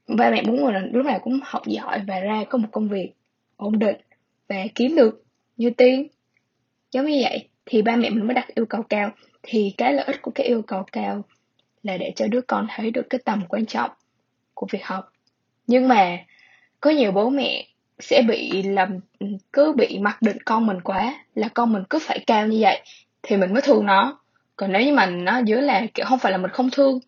Ba 0.08 0.32
mẹ 0.32 0.42
muốn 0.42 0.64
mình 0.64 0.76
lúc 0.92 1.06
nào 1.06 1.20
cũng 1.20 1.40
học 1.44 1.62
giỏi 1.68 2.02
và 2.08 2.20
ra 2.20 2.44
có 2.50 2.58
một 2.58 2.68
công 2.72 2.90
việc 2.90 3.14
ổn 3.58 3.80
định 3.80 3.96
và 4.48 4.56
kiếm 4.76 4.96
được 4.96 5.24
như 5.58 5.70
tiền 5.70 6.08
giống 6.92 7.06
như 7.06 7.20
vậy, 7.24 7.50
thì 7.66 7.82
ba 7.82 7.96
mẹ 7.96 8.10
mình 8.10 8.28
mới 8.28 8.34
đặt 8.34 8.48
yêu 8.56 8.66
cầu 8.66 8.84
cao. 8.84 9.12
Thì 9.44 9.74
cái 9.78 9.94
lợi 9.94 10.06
ích 10.06 10.22
của 10.22 10.32
cái 10.36 10.48
yêu 10.48 10.62
cầu 10.62 10.84
cao 10.92 11.24
là 11.84 11.98
để 11.98 12.14
cho 12.16 12.28
đứa 12.28 12.42
con 12.42 12.68
thấy 12.70 12.92
được 12.92 13.10
cái 13.10 13.22
tầm 13.26 13.44
quan 13.50 13.66
trọng 13.66 13.90
của 14.54 14.68
việc 14.72 14.86
học. 14.86 15.12
Nhưng 15.68 15.88
mà 15.88 16.18
có 16.82 16.90
nhiều 16.90 17.12
bố 17.12 17.30
mẹ 17.30 17.68
sẽ 18.00 18.22
bị 18.28 18.64
làm, 18.64 19.00
cứ 19.54 19.74
bị 19.78 20.00
mặc 20.00 20.22
định 20.22 20.38
con 20.46 20.66
mình 20.66 20.82
quá, 20.82 21.26
là 21.36 21.48
con 21.54 21.74
mình 21.74 21.84
cứ 21.90 22.00
phải 22.00 22.20
cao 22.28 22.48
như 22.48 22.58
vậy 22.62 22.82
thì 23.24 23.38
mình 23.38 23.54
mới 23.54 23.62
thương 23.62 23.86
nó. 23.86 24.20
Còn 24.56 24.72
nếu 24.72 24.82
như 24.82 24.94
mà 24.94 25.06
nó 25.06 25.38
dưới 25.46 25.62
là, 25.62 25.86
kiểu, 25.94 26.06
không 26.06 26.20
phải 26.20 26.32
là 26.32 26.38
mình 26.38 26.52
không 26.52 26.70
thương, 26.70 27.00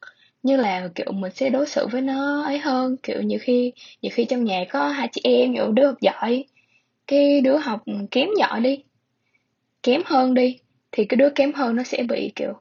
nhưng 0.44 0.60
là, 0.60 0.90
kiểu, 0.96 1.12
mình 1.12 1.32
sẽ 1.36 1.50
đối 1.50 1.68
xử 1.68 1.88
với 1.88 2.02
nó 2.02 2.44
ấy 2.44 2.60
hơn. 2.60 2.98
Kiểu, 3.04 3.22
nhiều 3.22 3.40
khi 3.42 3.74
nhiều 4.02 4.12
khi 4.14 4.26
trong 4.26 4.44
nhà 4.44 4.66
có 4.70 4.88
hai 4.88 5.08
chị 5.12 5.22
em 5.24 5.52
nhiều 5.52 5.72
đứa 5.72 5.86
học 5.86 6.02
giỏi, 6.02 6.46
cái 7.08 7.42
đứa 7.42 7.58
học 7.58 7.84
kém 8.12 8.30
giỏi 8.40 8.60
đi, 8.60 8.84
kém 9.84 10.02
hơn 10.06 10.34
đi, 10.34 10.60
thì 10.92 11.06
cái 11.06 11.18
đứa 11.18 11.30
kém 11.30 11.54
hơn 11.54 11.76
nó 11.76 11.84
sẽ 11.84 12.04
bị, 12.04 12.32
kiểu 12.36 12.54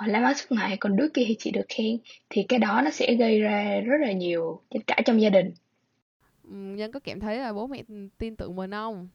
ờ, 0.00 0.06
lá 0.06 0.20
má 0.20 0.34
suốt 0.34 0.46
ngày 0.50 0.76
còn 0.76 0.96
đứa 0.96 1.08
kia 1.14 1.24
thì 1.26 1.36
chỉ 1.38 1.50
được 1.50 1.66
khen. 1.68 1.98
Thì 2.30 2.42
cái 2.48 2.58
đó 2.58 2.82
nó 2.84 2.90
sẽ 2.90 3.14
gây 3.14 3.40
ra 3.40 3.80
rất 3.80 3.96
là 4.00 4.12
nhiều 4.12 4.60
tranh 4.70 4.82
cãi 4.82 5.02
trong 5.04 5.20
gia 5.22 5.30
đình. 5.30 5.52
Nhân 6.44 6.92
có 6.92 7.00
cảm 7.00 7.20
thấy 7.20 7.38
là 7.38 7.52
bố 7.52 7.66
mẹ 7.66 7.82
tin 8.18 8.36
tưởng 8.36 8.56
mình 8.56 8.70
không? 8.70 9.08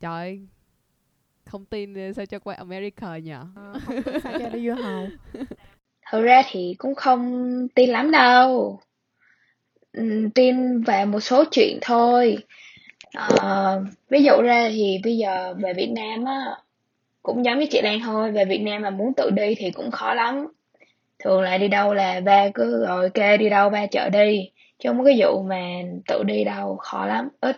Trời 0.00 0.40
không 1.44 1.64
tin 1.64 2.14
sao 2.14 2.26
cho 2.26 2.38
qua 2.38 2.54
America 2.54 3.18
nhỉ? 3.18 3.30
À, 3.30 3.72
không 3.86 4.02
sao 4.22 4.32
cho 4.38 4.48
đi 4.48 4.68
du 4.68 4.74
học 4.74 5.08
thực 6.10 6.22
ra 6.22 6.42
thì 6.50 6.74
cũng 6.78 6.94
không 6.94 7.52
tin 7.74 7.90
lắm 7.90 8.10
đâu. 8.10 8.80
Ừ, 9.92 10.28
tin 10.34 10.80
về 10.80 11.04
một 11.04 11.20
số 11.20 11.44
chuyện 11.50 11.78
thôi. 11.82 12.38
Uh, 13.18 13.82
ví 14.08 14.22
dụ 14.22 14.32
ra 14.42 14.68
thì 14.72 15.00
bây 15.04 15.16
giờ 15.16 15.54
về 15.58 15.72
Việt 15.74 15.90
Nam 15.90 16.24
á 16.24 16.56
cũng 17.28 17.44
giống 17.44 17.58
như 17.58 17.66
chị 17.70 17.80
Lan 17.82 18.00
thôi 18.00 18.32
về 18.32 18.44
Việt 18.44 18.58
Nam 18.58 18.82
mà 18.82 18.90
muốn 18.90 19.14
tự 19.14 19.30
đi 19.30 19.54
thì 19.54 19.70
cũng 19.70 19.90
khó 19.90 20.14
lắm. 20.14 20.46
Thường 21.18 21.40
là 21.40 21.58
đi 21.58 21.68
đâu 21.68 21.94
là 21.94 22.20
ba 22.20 22.48
cứ 22.54 22.86
rồi 22.86 23.10
kê 23.10 23.36
đi 23.36 23.48
đâu 23.48 23.70
ba 23.70 23.86
chợ 23.86 24.08
đi 24.08 24.50
chứ 24.78 24.88
không 24.88 24.98
có 24.98 25.04
cái 25.04 25.16
vụ 25.20 25.42
mà 25.42 25.64
tự 26.06 26.22
đi 26.22 26.44
đâu 26.44 26.76
khó 26.76 27.06
lắm 27.06 27.28
ít. 27.40 27.56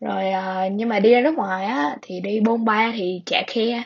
Rồi 0.00 0.24
uh, 0.28 0.72
nhưng 0.72 0.88
mà 0.88 1.00
đi 1.00 1.10
ra 1.12 1.20
nước 1.20 1.34
ngoài 1.34 1.64
á 1.64 1.96
thì 2.02 2.20
đi 2.20 2.40
bôn 2.40 2.64
ba 2.64 2.92
thì 2.94 3.22
trả 3.26 3.42
khe 3.46 3.82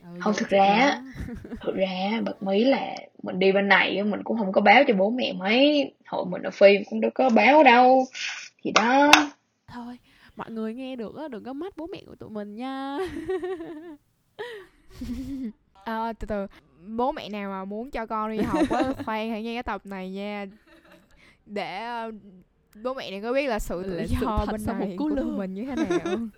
ừ, 0.00 0.06
không 0.20 0.34
thực 0.36 0.48
ra 0.48 1.00
thực 1.60 1.74
ra 1.74 2.20
bật 2.24 2.42
mí 2.42 2.64
là 2.64 2.96
mình 3.22 3.38
đi 3.38 3.52
bên 3.52 3.68
này 3.68 4.02
mình 4.02 4.22
cũng 4.24 4.38
không 4.38 4.52
có 4.52 4.60
báo 4.60 4.82
cho 4.88 4.94
bố 4.94 5.10
mẹ 5.10 5.32
mấy. 5.32 5.92
Hồi 6.06 6.24
mình 6.28 6.42
ở 6.42 6.50
phim 6.50 6.82
cũng 6.90 7.00
đâu 7.00 7.10
có 7.14 7.30
báo 7.30 7.64
đâu. 7.64 8.04
Thì 8.62 8.72
đó. 8.74 9.10
Thôi 9.66 9.98
mọi 10.36 10.50
người 10.50 10.74
nghe 10.74 10.96
được 10.96 11.16
á 11.16 11.28
đừng 11.28 11.44
có 11.44 11.52
mắt 11.52 11.76
bố 11.76 11.86
mẹ 11.86 12.02
của 12.06 12.14
tụi 12.14 12.30
mình 12.30 12.56
nha 12.56 12.98
à, 15.84 16.12
từ 16.20 16.26
từ. 16.26 16.46
Bố 16.86 17.12
mẹ 17.12 17.28
nào 17.28 17.50
mà 17.50 17.64
muốn 17.64 17.90
cho 17.90 18.06
con 18.06 18.30
đi 18.30 18.42
học 18.42 18.62
á 18.70 18.82
khoan 19.04 19.30
hãy 19.30 19.42
nghe 19.42 19.54
cái 19.54 19.62
tập 19.62 19.80
này 19.84 20.10
nha. 20.10 20.46
Để 21.46 21.86
uh, 22.08 22.14
bố 22.82 22.94
mẹ 22.94 23.10
này 23.10 23.20
có 23.20 23.32
biết 23.32 23.46
là 23.46 23.58
sự 23.58 23.82
tự 23.82 24.06
do 24.20 24.46
bên 24.52 24.60
này 24.66 24.96
của 24.98 25.10
tụi 25.16 25.24
mình 25.24 25.54
như 25.54 25.64
thế 25.64 25.74
nào. 25.74 26.16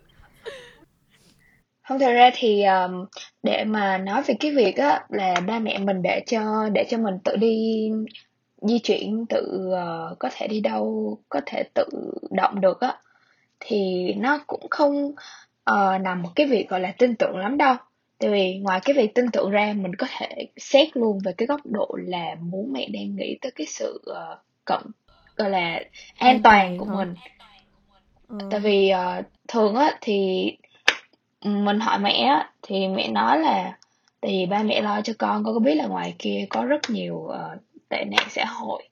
Không 1.87 1.99
thật 1.99 2.11
ra 2.13 2.31
thì 2.33 2.63
um, 2.63 3.05
để 3.43 3.63
mà 3.63 3.97
nói 3.97 4.23
về 4.23 4.35
cái 4.39 4.51
việc 4.51 4.77
á 4.77 5.05
là 5.09 5.35
ba 5.47 5.59
mẹ 5.59 5.77
mình 5.77 6.01
để 6.01 6.23
cho 6.27 6.69
để 6.69 6.85
cho 6.89 6.97
mình 6.97 7.19
tự 7.23 7.35
đi 7.35 7.89
di 8.61 8.79
chuyển 8.79 9.25
tự 9.29 9.69
uh, 9.69 10.19
có 10.19 10.29
thể 10.31 10.47
đi 10.47 10.59
đâu 10.59 11.17
có 11.29 11.41
thể 11.45 11.63
tự 11.73 11.85
động 12.31 12.61
được 12.61 12.81
á 12.81 12.97
thì 13.59 14.13
nó 14.17 14.39
cũng 14.47 14.69
không 14.69 15.05
uh, 15.71 16.01
nằm 16.01 16.21
một 16.21 16.29
cái 16.35 16.47
việc 16.47 16.69
gọi 16.69 16.79
là 16.79 16.93
tin 16.97 17.15
tưởng 17.15 17.37
lắm 17.37 17.57
đâu 17.57 17.75
tại 18.21 18.31
vì 18.31 18.57
ngoài 18.57 18.79
cái 18.83 18.95
việc 18.95 19.15
tin 19.15 19.25
tưởng 19.31 19.51
ra 19.51 19.73
mình 19.77 19.95
có 19.95 20.07
thể 20.17 20.47
xét 20.57 20.97
luôn 20.97 21.19
về 21.25 21.33
cái 21.37 21.47
góc 21.47 21.61
độ 21.65 21.97
là 22.05 22.35
bố 22.51 22.65
mẹ 22.71 22.87
đang 22.93 23.15
nghĩ 23.15 23.37
tới 23.41 23.51
cái 23.51 23.67
sự 23.67 24.01
uh, 24.11 24.39
cận 24.65 24.81
gọi 25.35 25.49
là 25.49 25.67
an, 25.69 25.83
an 26.17 26.41
toàn 26.43 26.77
của 26.77 26.85
hả? 26.85 26.95
mình 26.95 27.15
ừ. 28.27 28.37
tại 28.51 28.59
vì 28.59 28.91
uh, 28.93 29.25
thường 29.47 29.75
á 29.75 29.97
thì 30.01 30.47
mình 31.43 31.79
hỏi 31.79 31.99
mẹ 31.99 32.11
á 32.11 32.49
thì 32.61 32.87
mẹ 32.87 33.07
nói 33.07 33.39
là 33.39 33.77
tại 34.21 34.31
vì 34.31 34.45
ba 34.45 34.63
mẹ 34.63 34.81
lo 34.81 35.01
cho 35.01 35.13
con 35.17 35.43
con 35.43 35.53
có 35.53 35.59
biết 35.59 35.75
là 35.75 35.87
ngoài 35.87 36.15
kia 36.19 36.45
có 36.49 36.65
rất 36.65 36.89
nhiều 36.89 37.15
uh, 37.15 37.61
tệ 37.89 38.05
nạn 38.05 38.27
xã 38.29 38.45
hội 38.45 38.83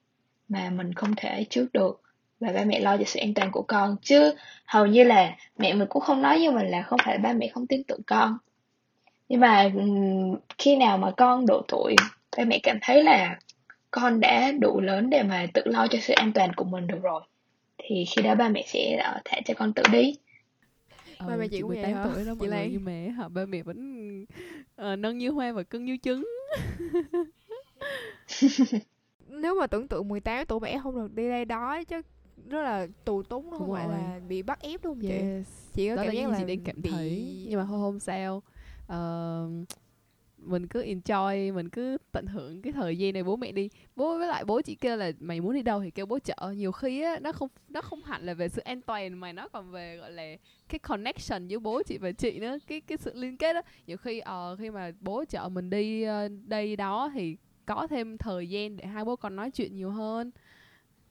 mà 0.48 0.70
mình 0.70 0.92
không 0.94 1.14
thể 1.16 1.44
trước 1.50 1.66
được 1.72 2.02
và 2.40 2.52
ba 2.52 2.64
mẹ 2.64 2.80
lo 2.80 2.96
cho 2.96 3.04
sự 3.06 3.20
an 3.20 3.34
toàn 3.34 3.50
của 3.52 3.62
con 3.62 3.96
chứ 4.02 4.34
hầu 4.66 4.86
như 4.86 5.04
là 5.04 5.36
mẹ 5.58 5.74
mình 5.74 5.88
cũng 5.88 6.02
không 6.02 6.22
nói 6.22 6.38
với 6.38 6.50
mình 6.50 6.66
là 6.66 6.82
không 6.82 6.98
phải 7.04 7.18
ba 7.18 7.32
mẹ 7.32 7.48
không 7.48 7.66
tin 7.66 7.82
tưởng 7.84 8.02
con 8.06 8.38
nhưng 9.30 9.40
mà 9.40 9.70
khi 10.58 10.76
nào 10.76 10.98
mà 10.98 11.10
con 11.16 11.46
độ 11.46 11.62
tuổi 11.68 11.96
ba 12.36 12.44
mẹ 12.44 12.60
cảm 12.62 12.78
thấy 12.82 13.02
là 13.02 13.38
con 13.90 14.20
đã 14.20 14.52
đủ 14.52 14.80
lớn 14.80 15.10
để 15.10 15.22
mà 15.22 15.46
tự 15.54 15.62
lo 15.64 15.86
cho 15.90 15.98
sự 16.02 16.14
an 16.14 16.32
toàn 16.32 16.52
của 16.56 16.64
mình 16.64 16.86
được 16.86 16.98
rồi 17.02 17.22
thì 17.78 18.04
khi 18.04 18.22
đó 18.22 18.34
ba 18.34 18.48
mẹ 18.48 18.64
sẽ 18.66 18.94
uh, 19.16 19.22
thả 19.24 19.40
cho 19.44 19.54
con 19.54 19.72
tự 19.72 19.82
đi. 19.92 20.16
Ờ, 21.18 21.28
ba 21.28 21.36
mẹ 21.36 21.48
chị 21.48 21.60
cũng 21.60 21.70
vậy 21.70 21.92
hả 21.92 22.06
tuổi 22.14 22.24
đó 22.24 22.34
mọi 22.34 22.48
người 22.48 22.68
như 22.68 22.78
mẹ 22.78 23.08
hả 23.08 23.28
ba 23.28 23.46
mẹ 23.46 23.62
vẫn 23.62 24.22
uh, 24.82 24.98
nâng 24.98 25.18
như 25.18 25.30
hoa 25.30 25.52
và 25.52 25.62
cưng 25.62 25.84
như 25.84 25.96
trứng. 26.02 26.26
Nếu 29.28 29.54
mà 29.60 29.66
tưởng 29.66 29.88
tượng 29.88 30.08
18 30.08 30.46
tuổi 30.46 30.60
mẹ 30.60 30.80
không 30.82 30.94
được 30.94 31.14
đi 31.14 31.28
đây 31.28 31.44
đó 31.44 31.84
chứ 31.84 32.02
rất 32.48 32.62
là 32.62 32.86
tù 33.04 33.22
túng 33.22 33.50
không 33.50 33.72
phải 33.72 33.88
là 33.88 34.20
bị 34.28 34.42
bắt 34.42 34.62
ép 34.62 34.84
đúng 34.84 35.00
không 35.00 35.10
yes. 35.10 35.46
chị 35.72 35.82
chị 35.82 35.88
có 35.88 35.96
đó 35.96 36.02
cảm 36.04 36.14
giác 36.14 36.30
là, 36.30 36.38
chị 36.38 36.44
đang 36.44 36.64
cảm 36.64 36.82
bị... 36.82 36.90
thấy. 36.90 37.46
Nhưng 37.48 37.58
mà 37.58 37.66
không 37.66 38.00
sao 38.00 38.42
uh, 38.92 39.68
mình 40.38 40.66
cứ 40.66 40.84
enjoy 40.84 41.54
mình 41.54 41.68
cứ 41.68 41.96
tận 42.12 42.26
hưởng 42.26 42.62
cái 42.62 42.72
thời 42.72 42.98
gian 42.98 43.14
này 43.14 43.22
bố 43.22 43.36
mẹ 43.36 43.52
đi. 43.52 43.68
Bố 43.96 44.18
với 44.18 44.28
lại 44.28 44.44
bố 44.44 44.60
chỉ 44.60 44.74
kêu 44.74 44.96
là 44.96 45.12
mày 45.20 45.40
muốn 45.40 45.54
đi 45.54 45.62
đâu 45.62 45.80
thì 45.80 45.90
kêu 45.90 46.06
bố 46.06 46.18
chở. 46.18 46.52
Nhiều 46.56 46.72
khi 46.72 47.02
á 47.02 47.18
nó 47.20 47.32
không 47.32 47.48
nó 47.68 47.82
không 47.82 48.02
hẳn 48.02 48.26
là 48.26 48.34
về 48.34 48.48
sự 48.48 48.62
an 48.62 48.80
toàn 48.80 49.20
mà 49.20 49.32
nó 49.32 49.48
còn 49.48 49.70
về 49.70 49.96
gọi 49.96 50.12
là 50.12 50.36
cái 50.68 50.78
connection 50.78 51.48
giữa 51.48 51.58
bố 51.58 51.82
chị 51.82 51.98
và 51.98 52.12
chị 52.12 52.38
nữa 52.38 52.58
cái 52.66 52.80
cái 52.80 52.98
sự 52.98 53.12
liên 53.14 53.36
kết 53.36 53.52
đó 53.52 53.62
nhiều 53.86 53.96
khi 53.96 54.20
uh, 54.20 54.58
khi 54.58 54.70
mà 54.70 54.92
bố 55.00 55.24
chở 55.28 55.48
mình 55.48 55.70
đi 55.70 56.06
uh, 56.08 56.30
đây 56.46 56.76
đó 56.76 57.10
thì 57.14 57.36
có 57.66 57.86
thêm 57.86 58.18
thời 58.18 58.48
gian 58.48 58.76
để 58.76 58.86
hai 58.86 59.04
bố 59.04 59.16
con 59.16 59.36
nói 59.36 59.50
chuyện 59.50 59.76
nhiều 59.76 59.90
hơn. 59.90 60.30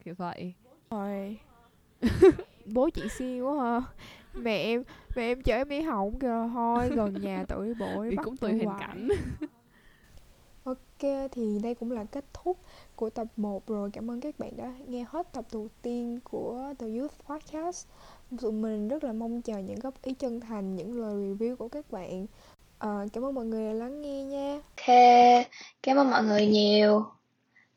Kiểu 0.04 0.14
vậy. 0.14 0.54
Rồi. 0.90 1.38
Bố 2.66 2.90
chị 2.90 3.02
siêu 3.18 3.46
quá 3.46 3.80
ha 3.80 3.80
mẹ 4.34 4.56
em 4.56 4.82
mẹ 5.16 5.22
em 5.22 5.42
chở 5.42 5.54
em 5.54 5.68
đi 5.68 5.80
học 5.80 6.08
kìa 6.20 6.48
thôi 6.54 6.90
gần 6.94 7.14
nhà 7.22 7.44
tự 7.48 7.64
đi 7.64 7.74
bộ 7.74 8.04
đi 8.04 8.16
cũng 8.24 8.36
tùy 8.36 8.64
hoàn 8.64 8.80
cảnh. 8.80 9.08
Ok 10.64 11.10
thì 11.32 11.58
đây 11.62 11.74
cũng 11.74 11.90
là 11.90 12.04
kết 12.04 12.24
thúc 12.32 12.58
của 12.96 13.10
tập 13.10 13.26
1 13.36 13.66
rồi. 13.66 13.90
Cảm 13.92 14.10
ơn 14.10 14.20
các 14.20 14.38
bạn 14.38 14.56
đã 14.56 14.72
nghe 14.86 15.04
hết 15.08 15.32
tập 15.32 15.44
đầu 15.52 15.68
tiên 15.82 16.20
của 16.24 16.74
The 16.78 16.86
Youth 16.86 17.14
Podcast. 17.28 17.86
Tụi 18.40 18.52
mình 18.52 18.88
rất 18.88 19.04
là 19.04 19.12
mong 19.12 19.42
chờ 19.42 19.58
những 19.58 19.78
góp 19.78 20.02
ý 20.02 20.14
chân 20.14 20.40
thành 20.40 20.76
những 20.76 21.00
lời 21.00 21.14
review 21.14 21.56
của 21.56 21.68
các 21.68 21.90
bạn. 21.90 22.26
Ờ, 22.78 23.06
cảm 23.12 23.24
ơn 23.24 23.34
mọi 23.34 23.44
người 23.44 23.66
đã 23.66 23.72
lắng 23.72 24.00
nghe 24.00 24.22
nha. 24.22 24.54
Ok, 24.54 24.96
cảm 25.82 25.96
ơn 25.96 26.10
mọi 26.10 26.24
người 26.24 26.46
nhiều. 26.46 27.04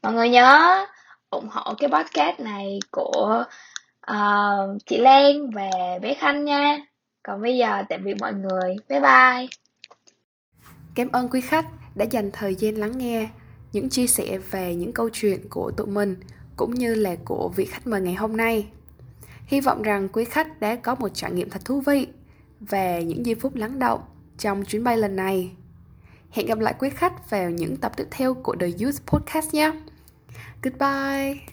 Mọi 0.01 0.13
người 0.13 0.29
nhớ 0.29 0.85
ủng 1.29 1.47
hộ 1.51 1.73
cái 1.77 1.89
podcast 1.89 2.39
này 2.39 2.79
của 2.91 3.43
uh, 4.11 4.77
chị 4.85 4.97
Lan 4.97 5.49
và 5.49 5.69
bé 6.01 6.13
Khanh 6.13 6.45
nha. 6.45 6.77
Còn 7.23 7.41
bây 7.41 7.57
giờ 7.57 7.83
tạm 7.89 8.03
biệt 8.03 8.15
mọi 8.19 8.33
người. 8.33 8.75
Bye 8.89 8.99
bye. 8.99 9.47
Cảm 10.95 11.11
ơn 11.11 11.29
quý 11.29 11.41
khách 11.41 11.65
đã 11.95 12.05
dành 12.05 12.31
thời 12.31 12.55
gian 12.55 12.75
lắng 12.75 12.97
nghe 12.97 13.29
những 13.71 13.89
chia 13.89 14.07
sẻ 14.07 14.37
về 14.51 14.75
những 14.75 14.93
câu 14.93 15.09
chuyện 15.09 15.49
của 15.49 15.71
tụi 15.71 15.87
mình 15.87 16.15
cũng 16.57 16.73
như 16.73 16.95
là 16.95 17.15
của 17.25 17.49
vị 17.55 17.65
khách 17.65 17.87
mời 17.87 18.01
ngày 18.01 18.13
hôm 18.13 18.37
nay. 18.37 18.67
Hy 19.45 19.61
vọng 19.61 19.81
rằng 19.81 20.09
quý 20.09 20.25
khách 20.25 20.59
đã 20.59 20.75
có 20.75 20.95
một 20.95 21.09
trải 21.13 21.31
nghiệm 21.31 21.49
thật 21.49 21.65
thú 21.65 21.81
vị 21.81 22.07
về 22.59 23.03
những 23.03 23.25
giây 23.25 23.35
phút 23.35 23.55
lắng 23.55 23.79
động 23.79 24.01
trong 24.37 24.65
chuyến 24.65 24.83
bay 24.83 24.97
lần 24.97 25.15
này. 25.15 25.51
Hẹn 26.31 26.45
gặp 26.45 26.59
lại 26.59 26.75
quý 26.79 26.89
khách 26.89 27.29
vào 27.29 27.49
những 27.49 27.77
tập 27.77 27.91
tiếp 27.97 28.07
theo 28.11 28.33
của 28.33 28.55
The 28.59 28.67
Youth 28.79 29.05
Podcast 29.05 29.53
nhé. 29.53 29.71
Goodbye! 30.61 31.52